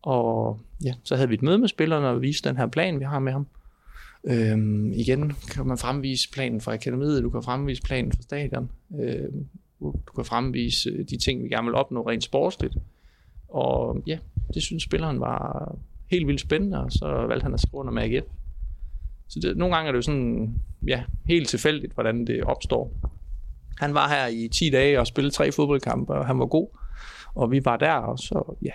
Og 0.02 0.60
ja, 0.84 0.94
så 1.04 1.16
havde 1.16 1.28
vi 1.28 1.34
et 1.34 1.42
møde 1.42 1.58
med 1.58 1.68
spillerne 1.68 2.08
og 2.08 2.22
viste 2.22 2.48
den 2.48 2.56
her 2.56 2.66
plan, 2.66 3.00
vi 3.00 3.04
har 3.04 3.18
med 3.18 3.32
ham. 3.32 3.46
Øhm, 4.24 4.92
igen 4.92 5.32
kan 5.50 5.66
man 5.66 5.78
fremvise 5.78 6.30
planen 6.30 6.60
for 6.60 6.72
akademiet, 6.72 7.22
du 7.22 7.30
kan 7.30 7.42
fremvise 7.42 7.82
planen 7.82 8.12
for 8.12 8.22
stadion, 8.22 8.70
øhm, 9.00 9.46
du 9.80 10.12
kan 10.14 10.24
fremvise 10.24 10.90
øh, 10.90 11.04
de 11.10 11.16
ting, 11.16 11.44
vi 11.44 11.48
gerne 11.48 11.66
vil 11.66 11.74
opnå 11.74 12.08
rent 12.08 12.24
sportsligt. 12.24 12.76
Og 13.48 14.02
ja, 14.06 14.18
det 14.54 14.62
synes 14.62 14.82
spilleren 14.82 15.20
var 15.20 15.74
helt 16.10 16.26
vildt 16.26 16.40
spændende, 16.40 16.84
og 16.84 16.92
så 16.92 17.24
valgte 17.28 17.44
han 17.44 17.54
at 17.54 17.60
skrive 17.60 17.80
under 17.80 17.92
med 17.92 18.02
AGF. 18.02 18.26
Så 19.28 19.40
det, 19.42 19.56
nogle 19.56 19.74
gange 19.74 19.88
er 19.88 19.92
det 19.92 19.96
jo 19.96 20.02
sådan, 20.02 20.54
ja, 20.86 21.04
helt 21.24 21.48
tilfældigt, 21.48 21.92
hvordan 21.94 22.26
det 22.26 22.42
opstår. 22.42 22.92
Han 23.80 23.94
var 23.94 24.08
her 24.08 24.26
i 24.26 24.48
10 24.48 24.70
dage 24.70 25.00
og 25.00 25.06
spillede 25.06 25.34
tre 25.34 25.52
fodboldkampe, 25.52 26.12
og 26.12 26.26
han 26.26 26.38
var 26.38 26.46
god. 26.46 26.68
Og 27.34 27.50
vi 27.50 27.64
var 27.64 27.76
der, 27.76 27.92
og 27.92 28.18
så, 28.18 28.56
ja, 28.62 28.72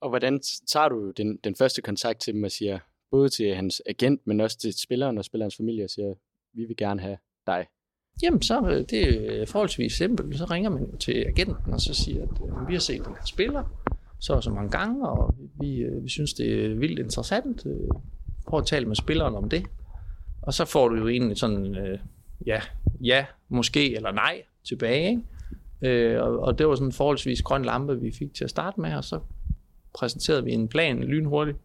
og 0.00 0.08
hvordan 0.08 0.40
tager 0.72 0.88
du 0.88 1.10
den, 1.10 1.38
den 1.44 1.54
første 1.54 1.82
kontakt 1.82 2.20
til 2.20 2.34
dem 2.34 2.42
og 2.42 2.50
siger, 2.50 2.78
både 3.10 3.28
til 3.28 3.54
hans 3.54 3.82
agent, 3.86 4.26
men 4.26 4.40
også 4.40 4.58
til 4.58 4.72
spilleren 4.72 5.18
og 5.18 5.24
spillerens 5.24 5.56
familie, 5.56 5.84
og 5.84 5.90
siger, 5.90 6.14
vi 6.54 6.64
vil 6.64 6.76
gerne 6.76 7.00
have 7.00 7.16
dig? 7.46 7.66
Jamen, 8.22 8.42
så 8.42 8.60
øh, 8.60 8.84
det 8.90 9.02
er 9.40 9.46
forholdsvis 9.46 9.92
simpelt. 9.92 10.38
Så 10.38 10.44
ringer 10.44 10.70
man 10.70 10.98
til 10.98 11.24
agenten, 11.28 11.72
og 11.72 11.80
så 11.80 11.94
siger, 11.94 12.22
at 12.22 12.28
øh, 12.28 12.68
vi 12.68 12.72
har 12.72 12.80
set 12.80 13.04
den 13.04 13.14
her 13.14 13.24
spiller, 13.26 13.62
så 14.20 14.32
og 14.32 14.42
så 14.42 14.50
mange 14.50 14.70
gange, 14.70 15.08
og 15.08 15.34
vi, 15.60 15.76
øh, 15.76 16.04
vi 16.04 16.08
synes, 16.08 16.34
det 16.34 16.64
er 16.64 16.74
vildt 16.74 16.98
interessant. 16.98 17.66
Prøv 18.46 18.60
at 18.60 18.66
tale 18.66 18.86
med 18.86 18.96
spilleren 18.96 19.34
om 19.34 19.48
det. 19.48 19.66
Og 20.42 20.54
så 20.54 20.64
får 20.64 20.88
du 20.88 20.96
jo 20.96 21.08
egentlig 21.08 21.36
sådan, 21.36 21.76
ja, 22.46 22.60
ja, 23.04 23.26
måske 23.48 23.96
eller 23.96 24.12
nej 24.12 24.42
tilbage. 24.68 25.08
Ikke? 25.10 26.22
og, 26.22 26.38
og 26.38 26.58
det 26.58 26.68
var 26.68 26.74
sådan 26.74 26.88
en 26.88 26.92
forholdsvis 26.92 27.42
grøn 27.42 27.64
lampe, 27.64 28.00
vi 28.00 28.12
fik 28.18 28.34
til 28.34 28.44
at 28.44 28.50
starte 28.50 28.80
med, 28.80 28.94
og 28.94 29.04
så 29.04 29.20
præsenterede 29.98 30.44
vi 30.44 30.52
en 30.52 30.68
plan 30.68 31.00
lynhurtigt, 31.04 31.58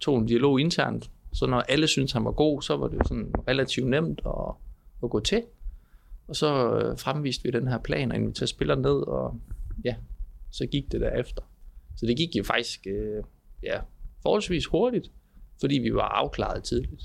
tog 0.00 0.18
en 0.18 0.26
dialog 0.26 0.60
internt, 0.60 1.10
så 1.32 1.46
når 1.46 1.60
alle 1.60 1.86
syntes, 1.86 2.12
han 2.12 2.24
var 2.24 2.32
god, 2.32 2.62
så 2.62 2.76
var 2.76 2.88
det 2.88 3.08
sådan 3.08 3.32
relativt 3.48 3.88
nemt 3.88 4.20
at, 4.26 4.54
at 5.02 5.10
gå 5.10 5.20
til. 5.20 5.42
Og 6.28 6.36
så 6.36 6.76
øh, 6.76 6.98
fremviste 6.98 7.44
vi 7.44 7.50
den 7.50 7.68
her 7.68 7.78
plan 7.78 8.12
og 8.12 8.16
inviterede 8.16 8.50
spillere 8.50 8.80
ned, 8.80 9.06
og 9.08 9.40
ja, 9.84 9.96
så 10.50 10.66
gik 10.66 10.92
det 10.92 11.00
derefter. 11.00 11.42
Så 11.96 12.06
det 12.06 12.16
gik 12.16 12.36
jo 12.36 12.44
faktisk 12.44 12.86
øh, 12.86 13.22
ja, 13.62 13.80
forholdsvis 14.22 14.66
hurtigt, 14.66 15.12
fordi 15.60 15.78
vi 15.78 15.94
var 15.94 16.08
afklaret 16.08 16.64
tidligt. 16.64 17.02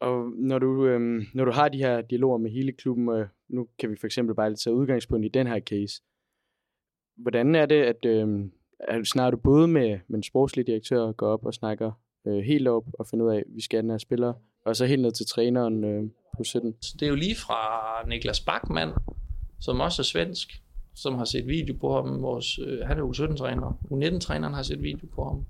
Og 0.00 0.32
når 0.36 0.58
du, 0.58 0.86
øh, 0.86 1.22
når 1.34 1.44
du 1.44 1.50
har 1.50 1.68
de 1.68 1.78
her 1.78 2.00
dialoger 2.00 2.38
med 2.38 2.50
hele 2.50 2.72
klubben, 2.72 3.08
øh, 3.08 3.26
nu 3.48 3.68
kan 3.78 3.90
vi 3.90 3.96
for 4.00 4.06
eksempel 4.06 4.34
bare 4.34 4.54
tage 4.54 4.74
udgangspunkt 4.74 5.26
i 5.26 5.28
den 5.28 5.46
her 5.46 5.60
case, 5.60 6.02
hvordan 7.16 7.54
er 7.54 7.66
det, 7.66 7.82
at, 7.82 8.04
øh, 8.04 8.50
snakker 9.04 9.30
du 9.30 9.36
både 9.36 9.68
med, 9.68 9.98
med 10.08 10.16
en 10.16 10.22
sportslig 10.22 10.66
direktør, 10.66 11.12
går 11.12 11.28
op 11.28 11.44
og 11.46 11.54
snakker 11.54 11.92
øh, 12.26 12.38
helt 12.38 12.68
op 12.68 12.84
og 12.98 13.06
finder 13.06 13.26
ud 13.26 13.30
af, 13.30 13.36
at 13.36 13.44
vi 13.54 13.62
skal 13.62 13.76
have 13.76 13.82
den 13.82 13.90
her 13.90 13.98
spiller, 13.98 14.32
og 14.66 14.76
så 14.76 14.86
helt 14.86 15.02
ned 15.02 15.12
til 15.12 15.26
træneren 15.26 15.84
øh, 15.84 16.02
på 16.36 16.44
17? 16.44 16.74
Så 16.80 16.96
det 17.00 17.06
er 17.06 17.10
jo 17.10 17.14
lige 17.16 17.36
fra 17.36 17.60
Niklas 18.08 18.40
Bachmann, 18.40 18.92
som 19.60 19.80
også 19.80 20.02
er 20.02 20.04
svensk, 20.04 20.62
som 20.94 21.14
har 21.14 21.24
set 21.24 21.46
video 21.46 21.76
på 21.80 21.94
ham. 21.94 22.22
Vores, 22.22 22.58
øh, 22.58 22.86
han 22.86 22.98
er 22.98 23.02
U17-træner. 23.02 23.78
U19-træneren 23.90 24.54
har 24.54 24.62
set 24.62 24.82
video 24.82 25.06
på 25.14 25.24
ham. 25.24 25.44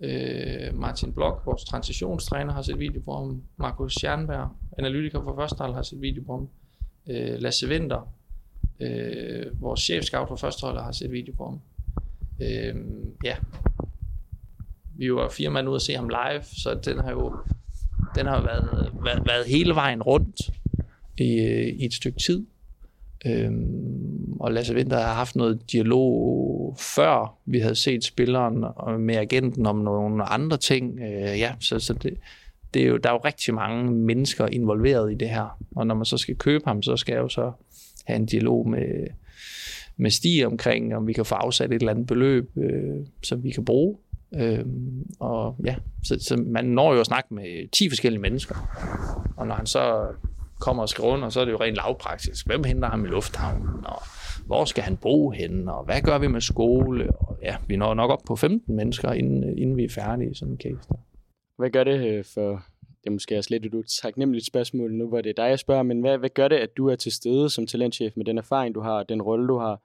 Øh, 0.00 0.74
Martin 0.74 1.12
Blok, 1.12 1.42
vores 1.46 1.64
transitionstræner, 1.64 2.52
har 2.52 2.62
set 2.62 2.78
video 2.78 3.00
på 3.00 3.12
ham. 3.16 3.42
Markus 3.56 3.92
Stjernberg, 3.92 4.50
analytiker 4.78 5.22
for 5.22 5.36
Førstehold, 5.36 5.74
har 5.74 5.82
set 5.82 6.00
video 6.00 6.22
på 6.26 6.32
ham. 6.32 6.48
Øh, 7.10 7.40
Lasse 7.40 7.68
Winter, 7.68 8.08
øh, 8.80 9.62
vores 9.62 9.80
chefscout 9.80 10.28
for 10.28 10.36
Førstehold, 10.36 10.78
har 10.78 10.92
set 10.92 11.12
video 11.12 11.34
på 11.34 11.44
ham. 11.44 11.60
Øh, 12.40 12.74
ja, 13.24 13.36
vi 14.96 15.12
var 15.12 15.28
fire 15.28 15.50
mand 15.50 15.68
ude 15.68 15.76
at 15.76 15.82
se 15.82 15.94
ham 15.94 16.08
live, 16.08 16.42
så 16.42 16.80
den 16.84 16.98
har 16.98 17.10
jo 17.10 17.36
den 18.14 18.26
har 18.26 18.42
været, 18.42 18.92
været, 19.04 19.26
været 19.26 19.46
hele 19.46 19.74
vejen 19.74 20.02
rundt 20.02 20.40
i, 21.18 21.38
øh, 21.38 21.66
i 21.66 21.84
et 21.84 21.94
stykke 21.94 22.18
tid. 22.18 22.46
Øhm, 23.26 24.32
og 24.40 24.52
Lasse 24.52 24.74
Winter 24.74 24.96
har 24.96 25.14
haft 25.14 25.36
noget 25.36 25.72
dialog 25.72 26.76
før 26.78 27.38
vi 27.46 27.58
havde 27.58 27.74
set 27.74 28.04
spilleren 28.04 28.64
med 28.98 29.16
agenten 29.16 29.66
om 29.66 29.76
nogle 29.76 30.24
andre 30.24 30.56
ting. 30.56 31.00
Øh, 31.00 31.38
ja, 31.38 31.54
så, 31.60 31.78
så 31.78 31.94
det, 31.94 32.14
det 32.74 32.82
er 32.82 32.86
jo, 32.86 32.96
der 32.96 33.08
er 33.08 33.14
jo 33.14 33.20
rigtig 33.24 33.54
mange 33.54 33.92
mennesker 33.92 34.46
involveret 34.46 35.12
i 35.12 35.14
det 35.14 35.28
her. 35.28 35.58
Og 35.76 35.86
når 35.86 35.94
man 35.94 36.04
så 36.04 36.18
skal 36.18 36.36
købe 36.36 36.64
ham, 36.66 36.82
så 36.82 36.96
skal 36.96 37.12
jeg 37.12 37.22
jo 37.22 37.28
så 37.28 37.52
have 38.06 38.16
en 38.16 38.26
dialog 38.26 38.68
med, 38.68 39.06
med 39.96 40.10
Stig 40.10 40.46
omkring, 40.46 40.96
om 40.96 41.06
vi 41.06 41.12
kan 41.12 41.24
få 41.24 41.34
afsat 41.34 41.70
et 41.70 41.74
eller 41.74 41.92
andet 41.92 42.06
beløb, 42.06 42.50
øh, 42.56 43.06
som 43.22 43.44
vi 43.44 43.50
kan 43.50 43.64
bruge. 43.64 43.96
Øh, 44.36 44.64
og 45.20 45.56
ja, 45.64 45.76
så, 46.04 46.16
så 46.20 46.36
man 46.36 46.64
når 46.64 46.94
jo 46.94 47.00
at 47.00 47.06
snakke 47.06 47.34
med 47.34 47.70
10 47.70 47.88
forskellige 47.88 48.20
mennesker. 48.20 48.54
Og 49.36 49.46
når 49.46 49.54
han 49.54 49.66
så 49.66 50.06
kommer 50.60 50.82
og 50.82 50.88
skriver 50.88 51.12
under, 51.12 51.28
så 51.28 51.40
er 51.40 51.44
det 51.44 51.52
jo 51.52 51.60
rent 51.60 51.76
lavpraktisk. 51.76 52.46
Hvem 52.46 52.64
henter 52.64 52.88
ham 52.88 53.04
i 53.04 53.08
lufthavnen, 53.08 53.86
og 53.86 54.02
hvor 54.46 54.64
skal 54.64 54.82
han 54.84 54.96
bo 54.96 55.30
henne, 55.30 55.72
og 55.72 55.84
hvad 55.84 56.00
gør 56.00 56.18
vi 56.18 56.26
med 56.26 56.40
skole? 56.40 57.16
Og 57.16 57.38
ja, 57.42 57.56
vi 57.66 57.76
når 57.76 57.94
nok 57.94 58.10
op 58.10 58.22
på 58.26 58.36
15 58.36 58.76
mennesker, 58.76 59.12
inden, 59.12 59.58
inden 59.58 59.76
vi 59.76 59.84
er 59.84 59.90
færdige 59.90 60.30
i 60.30 60.34
sådan 60.34 60.52
en 60.52 60.58
case. 60.58 60.88
Der. 60.88 60.94
Hvad 61.58 61.70
gør 61.70 61.84
det 61.84 62.06
øh, 62.06 62.24
for, 62.34 62.64
det 63.04 63.10
er 63.10 63.12
måske 63.12 63.38
også 63.38 63.50
lidt 63.50 63.66
et 63.66 63.74
utaknemmeligt 63.74 64.46
spørgsmål 64.46 64.92
nu, 64.92 65.08
hvor 65.08 65.20
det 65.20 65.30
er 65.30 65.42
dig, 65.42 65.48
jeg 65.48 65.58
spørger, 65.58 65.82
men 65.82 66.00
hvad, 66.00 66.18
hvad 66.18 66.30
gør 66.30 66.48
det, 66.48 66.56
at 66.56 66.76
du 66.76 66.88
er 66.88 66.96
til 66.96 67.12
stede 67.12 67.50
som 67.50 67.66
talentchef 67.66 68.12
med 68.16 68.24
den 68.24 68.38
erfaring, 68.38 68.74
du 68.74 68.80
har, 68.80 69.02
den 69.02 69.22
rolle, 69.22 69.48
du 69.48 69.58
har, 69.58 69.82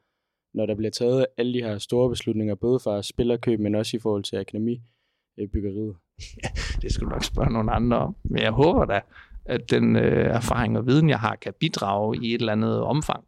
når 0.57 0.65
der 0.65 0.75
bliver 0.75 0.91
taget 0.91 1.25
alle 1.37 1.53
de 1.53 1.63
her 1.63 1.77
store 1.77 2.09
beslutninger, 2.09 2.55
både 2.55 2.79
fra 2.79 3.03
spillerkøb, 3.03 3.59
men 3.59 3.75
også 3.75 3.97
i 3.97 3.99
forhold 3.99 4.23
til 4.23 4.35
akademibyggeriet? 4.35 5.89
Øh, 5.89 6.43
ja, 6.43 6.49
det 6.81 6.91
skulle 6.91 7.09
du 7.09 7.15
nok 7.15 7.23
spørge 7.23 7.53
nogle 7.53 7.71
andre 7.71 7.97
om, 7.97 8.15
men 8.23 8.41
jeg 8.41 8.51
håber 8.51 8.85
da, 8.85 9.01
at 9.45 9.71
den 9.71 9.95
øh, 9.95 10.25
erfaring 10.35 10.77
og 10.77 10.87
viden, 10.87 11.09
jeg 11.09 11.19
har, 11.19 11.35
kan 11.35 11.53
bidrage 11.59 12.17
i 12.23 12.33
et 12.33 12.39
eller 12.39 12.51
andet 12.51 12.81
omfang. 12.81 13.23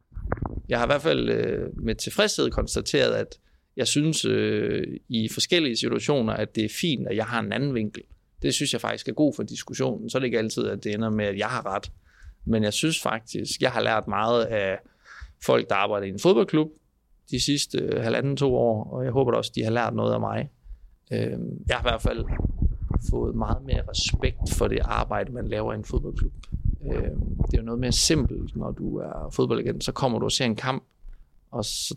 Jeg 0.70 0.80
har 0.80 0.86
i 0.86 0.90
hvert 0.90 1.02
fald 1.02 1.30
øh, 1.30 1.70
med 1.78 1.96
tilfredshed 1.96 2.52
konstateret, 2.52 3.14
at 3.14 3.40
jeg 3.78 3.88
synes 3.88 4.26
øh, 4.26 4.84
i 5.10 5.30
forskellige 5.34 5.78
situationer, 5.78 6.34
at 6.34 6.56
det 6.56 6.66
er 6.66 6.70
fint, 6.82 7.08
at 7.08 7.16
jeg 7.16 7.26
har 7.26 7.40
en 7.40 7.52
anden 7.52 7.76
vinkel. 7.76 8.04
Det 8.42 8.54
synes 8.54 8.74
jeg 8.74 8.82
faktisk 8.82 9.08
er 9.08 9.14
god 9.14 9.34
for 9.36 9.44
diskussionen. 9.44 10.10
Så 10.10 10.18
er 10.18 10.20
det 10.20 10.26
ikke 10.26 10.38
altid, 10.38 10.68
at 10.68 10.84
det 10.84 10.94
ender 10.94 11.10
med, 11.10 11.26
at 11.26 11.38
jeg 11.38 11.48
har 11.48 11.66
ret. 11.66 11.92
Men 12.46 12.64
jeg 12.64 12.74
synes 12.74 13.02
faktisk, 13.02 13.62
jeg 13.62 13.72
har 13.72 13.82
lært 13.82 14.08
meget 14.08 14.44
af 14.44 14.80
folk, 15.46 15.70
der 15.70 15.76
arbejder 15.76 16.08
i 16.08 16.10
en 16.10 16.20
fodboldklub 16.20 16.68
de 17.32 17.42
sidste 17.42 17.78
øh, 17.78 18.04
halvanden 18.04 18.38
to 18.38 18.56
år, 18.56 18.84
og 18.94 19.04
jeg 19.04 19.12
håber 19.12 19.34
også, 19.34 19.52
de 19.56 19.64
har 19.64 19.72
lært 19.72 19.96
noget 19.96 20.14
af 20.14 20.20
mig. 20.20 20.50
Øh, 21.12 21.40
jeg 21.68 21.78
har 21.78 21.80
i 21.80 21.90
hvert 21.90 22.02
fald 22.02 22.26
fået 23.10 23.36
meget 23.36 23.64
mere 23.66 23.84
respekt 23.90 24.54
for 24.58 24.68
det 24.68 24.80
arbejde, 24.84 25.32
man 25.32 25.48
laver 25.48 25.74
i 25.74 25.76
en 25.76 25.86
fodboldklub. 25.86 26.34
Øh, 26.86 27.04
det 27.46 27.54
er 27.54 27.58
jo 27.58 27.64
noget 27.64 27.80
mere 27.80 27.92
simpelt, 27.92 28.56
når 28.56 28.72
du 28.72 28.98
er 28.98 29.30
fodboldagent. 29.34 29.84
Så 29.84 29.92
kommer 29.92 30.20
du 30.20 30.26
og 30.26 30.32
ser 30.32 30.46
en 30.46 30.56
kamp, 30.56 30.84
og 31.52 31.66
så 31.66 31.96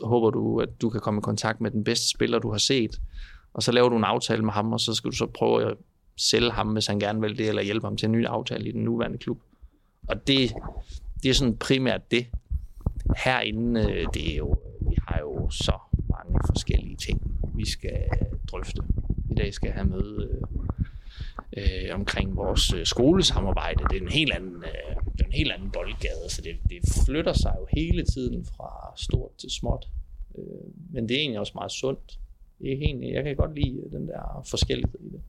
håber 0.00 0.30
du, 0.30 0.60
at 0.60 0.68
du 0.80 0.90
kan 0.90 1.00
komme 1.00 1.18
i 1.18 1.20
kontakt 1.20 1.60
med 1.60 1.70
den 1.70 1.84
bedste 1.84 2.08
spiller, 2.08 2.38
du 2.38 2.50
har 2.50 2.58
set. 2.58 3.00
Og 3.54 3.62
så 3.62 3.72
laver 3.72 3.88
du 3.88 3.96
en 3.96 4.04
aftale 4.04 4.44
med 4.44 4.52
ham, 4.52 4.72
og 4.72 4.80
så 4.80 4.94
skal 4.94 5.10
du 5.10 5.16
så 5.16 5.26
prøve 5.26 5.70
at 5.70 5.76
sælge 6.16 6.50
ham, 6.50 6.68
hvis 6.68 6.86
han 6.86 6.98
gerne 6.98 7.20
vil 7.20 7.38
det, 7.38 7.48
eller 7.48 7.62
hjælpe 7.62 7.86
ham 7.86 7.96
til 7.96 8.06
en 8.06 8.12
ny 8.12 8.26
aftale 8.26 8.68
i 8.68 8.72
den 8.72 8.84
nuværende 8.84 9.18
klub. 9.18 9.40
Og 10.08 10.26
det, 10.26 10.54
det 11.22 11.30
er 11.30 11.34
sådan 11.34 11.56
primært 11.56 12.10
det. 12.10 12.26
Herinde, 13.16 13.80
øh, 13.80 14.06
det 14.14 14.32
er 14.32 14.36
jo, 14.36 14.56
vi 14.80 14.96
har 15.08 15.18
jo 15.20 15.50
så 15.50 15.78
mange 16.10 16.38
forskellige 16.46 16.96
ting, 16.96 17.40
vi 17.54 17.66
skal 17.66 18.02
drøfte. 18.52 18.82
I 19.30 19.34
dag 19.34 19.54
skal 19.54 19.66
jeg 19.66 19.74
have 19.74 19.88
møde 19.88 20.28
øh, 20.30 20.64
øh, 21.56 21.94
omkring 21.94 22.36
vores 22.36 22.72
øh, 22.72 22.86
skolesamarbejde. 22.86 23.84
Det 23.90 23.96
er 23.96 24.02
en 24.02 24.12
helt 24.12 24.32
anden, 24.32 24.56
øh, 24.56 24.96
det 25.12 25.20
er 25.20 25.26
en 25.26 25.32
helt 25.32 25.52
anden 25.52 25.70
boldgade, 25.70 26.28
så 26.28 26.42
det, 26.42 26.56
det 26.70 27.04
flytter 27.06 27.32
sig 27.32 27.54
jo 27.58 27.66
hele 27.72 28.04
tiden 28.04 28.44
fra 28.44 28.92
stort 28.96 29.36
til 29.38 29.50
småt. 29.50 29.88
Øh, 30.38 30.44
men 30.92 31.08
det 31.08 31.14
er 31.14 31.20
egentlig 31.20 31.40
også 31.40 31.52
meget 31.54 31.72
sundt. 31.72 32.18
Det 32.58 32.72
er 32.72 32.76
egentlig, 32.76 33.12
jeg 33.12 33.24
kan 33.24 33.36
godt 33.36 33.54
lide 33.54 33.90
den 33.92 34.08
der 34.08 34.46
forskellighed 34.50 35.00
i 35.00 35.08
det. 35.08 35.22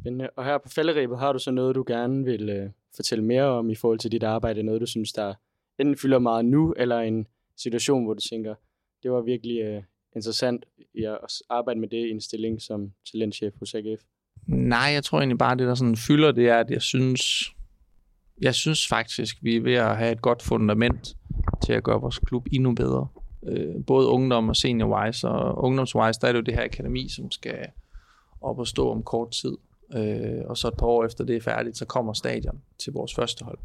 Spændende. 0.00 0.30
Og 0.36 0.44
her 0.44 0.58
på 0.58 0.68
falderæbet 0.68 1.18
har 1.18 1.32
du 1.32 1.38
så 1.38 1.50
noget, 1.50 1.74
du 1.74 1.84
gerne 1.86 2.24
vil 2.24 2.48
øh, 2.48 2.70
fortælle 2.96 3.24
mere 3.24 3.44
om 3.44 3.70
i 3.70 3.74
forhold 3.74 3.98
til 3.98 4.12
dit 4.12 4.22
arbejde? 4.22 4.62
Noget, 4.62 4.80
du 4.80 4.86
synes, 4.86 5.12
der 5.12 5.34
enten 5.78 5.96
fylder 5.96 6.18
meget 6.18 6.44
nu, 6.44 6.74
eller 6.76 6.98
en 7.00 7.26
situation, 7.56 8.04
hvor 8.04 8.14
du 8.14 8.20
tænker, 8.20 8.54
det 9.02 9.10
var 9.10 9.22
virkelig 9.22 9.60
øh, 9.60 9.82
interessant 10.16 10.64
at 10.98 11.18
arbejde 11.48 11.80
med 11.80 11.88
det 11.88 12.06
i 12.06 12.10
en 12.10 12.20
stilling 12.20 12.62
som 12.62 12.92
talentchef 13.12 13.54
hos 13.58 13.74
AGF? 13.74 14.02
Nej, 14.46 14.88
jeg 14.92 15.04
tror 15.04 15.18
egentlig 15.18 15.38
bare, 15.38 15.56
det 15.56 15.66
der 15.66 15.74
sådan 15.74 15.96
fylder, 15.96 16.32
det 16.32 16.48
er, 16.48 16.58
at 16.58 16.70
jeg 16.70 16.82
synes, 16.82 17.22
jeg 18.42 18.54
synes 18.54 18.88
faktisk, 18.88 19.36
vi 19.42 19.56
er 19.56 19.60
ved 19.60 19.74
at 19.74 19.96
have 19.96 20.12
et 20.12 20.22
godt 20.22 20.42
fundament 20.42 21.16
til 21.64 21.72
at 21.72 21.84
gøre 21.84 22.00
vores 22.00 22.18
klub 22.18 22.46
endnu 22.52 22.74
bedre. 22.74 23.08
Øh, 23.48 23.84
både 23.86 24.08
ungdom 24.08 24.48
og 24.48 24.56
senior-wise, 24.56 25.28
og 25.28 25.64
ungdoms-wise, 25.64 26.20
der 26.20 26.28
er 26.28 26.32
det 26.32 26.38
jo 26.38 26.44
det 26.44 26.54
her 26.54 26.64
akademi, 26.64 27.08
som 27.08 27.30
skal 27.30 27.66
op 28.40 28.58
og 28.58 28.66
stå 28.66 28.90
om 28.90 29.02
kort 29.02 29.30
tid. 29.30 29.56
Øh, 29.94 30.42
og 30.46 30.56
så 30.56 30.68
et 30.68 30.74
par 30.78 30.86
år 30.86 31.04
efter 31.04 31.24
det 31.24 31.36
er 31.36 31.40
færdigt, 31.40 31.76
så 31.76 31.84
kommer 31.84 32.12
stadion 32.12 32.60
til 32.78 32.92
vores 32.92 33.14
første 33.14 33.44
hold. 33.44 33.58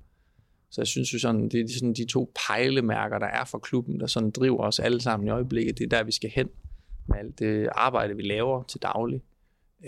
Så 0.70 0.82
jeg 0.82 0.88
synes 0.88 1.14
jo 1.14 1.20
sådan, 1.20 1.50
det 1.50 1.60
er 1.60 1.68
sådan 1.80 1.94
de 1.94 2.06
to 2.06 2.32
pejlemærker, 2.48 3.20
der 3.20 3.28
er 3.28 3.46
for 3.46 3.58
klubben, 3.58 4.00
der 4.00 4.08
sådan 4.08 4.32
driver 4.32 4.64
os 4.64 4.80
alle 4.80 5.02
sammen 5.02 5.28
i 5.28 5.32
øjeblikket. 5.32 5.78
Det 5.78 5.84
er 5.84 5.98
der, 5.98 6.04
vi 6.04 6.12
skal 6.12 6.30
hen 6.30 6.50
med 7.08 7.18
alt 7.18 7.40
det 7.40 7.70
arbejde, 7.76 8.16
vi 8.16 8.22
laver 8.22 8.64
til 8.64 8.82
daglig. 8.82 9.22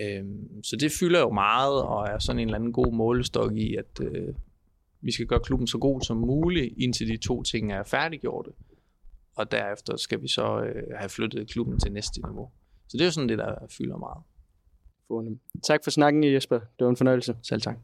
Øhm, 0.01 0.63
så 0.63 0.75
det 0.75 0.91
fylder 0.91 1.19
jo 1.19 1.32
meget, 1.32 1.82
og 1.82 2.08
er 2.08 2.19
sådan 2.19 2.39
en 2.39 2.47
eller 2.47 2.58
anden 2.58 2.73
god 2.73 2.93
målestok 2.93 3.56
i, 3.56 3.75
at 3.75 3.99
øh, 4.01 4.34
vi 5.01 5.12
skal 5.12 5.25
gøre 5.25 5.39
klubben 5.39 5.67
så 5.67 5.77
god 5.77 6.01
som 6.01 6.17
muligt, 6.17 6.73
indtil 6.77 7.08
de 7.08 7.17
to 7.17 7.43
ting 7.43 7.71
er 7.71 7.84
færdiggjorte. 7.84 8.51
Og 9.35 9.51
derefter 9.51 9.97
skal 9.97 10.21
vi 10.21 10.27
så 10.27 10.61
øh, 10.61 10.83
have 10.97 11.09
flyttet 11.09 11.49
klubben 11.49 11.79
til 11.79 11.91
næste 11.91 12.21
niveau. 12.21 12.51
Så 12.87 12.97
det 12.97 13.01
er 13.01 13.05
jo 13.05 13.11
sådan 13.11 13.29
det, 13.29 13.37
der 13.37 13.55
fylder 13.77 13.97
meget. 13.97 14.23
Tak 15.63 15.79
for 15.83 15.91
snakken, 15.91 16.23
Jesper. 16.23 16.59
Det 16.59 16.85
var 16.85 16.89
en 16.89 16.97
fornøjelse. 16.97 17.35
Selv 17.43 17.61
tak. 17.61 17.75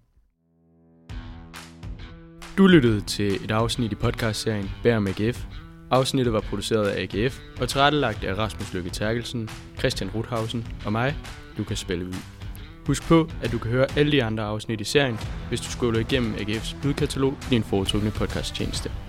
Du 2.57 2.67
lyttede 2.67 3.01
til 3.01 3.35
et 3.43 3.51
afsnit 3.51 3.91
i 3.91 3.95
podcastserien 3.95 4.69
Bær 4.83 4.99
med 4.99 5.19
AGF. 5.19 5.45
Afsnittet 5.91 6.33
var 6.33 6.41
produceret 6.41 6.88
af 6.88 7.01
AGF 7.01 7.39
og 7.62 7.69
tilrettelagt 7.69 8.23
af 8.23 8.38
Rasmus 8.38 8.73
Lykke 8.73 8.89
Terkelsen, 8.89 9.49
Christian 9.77 10.09
Ruthausen 10.15 10.67
og 10.85 10.91
mig, 10.91 11.15
Lukas 11.57 11.79
Spellevig. 11.79 12.15
Husk 12.88 13.07
på, 13.07 13.29
at 13.43 13.51
du 13.51 13.57
kan 13.57 13.71
høre 13.71 13.88
alle 13.97 14.12
de 14.12 14.23
andre 14.23 14.43
afsnit 14.43 14.81
i 14.81 14.83
serien, 14.83 15.17
hvis 15.49 15.62
du 15.62 15.67
scroller 15.67 15.99
igennem 15.99 16.33
AGF's 16.33 16.88
lydkatalog 16.88 17.33
i 17.33 17.45
din 17.49 17.63
foretrukne 17.63 18.12
podcasttjeneste. 18.12 19.09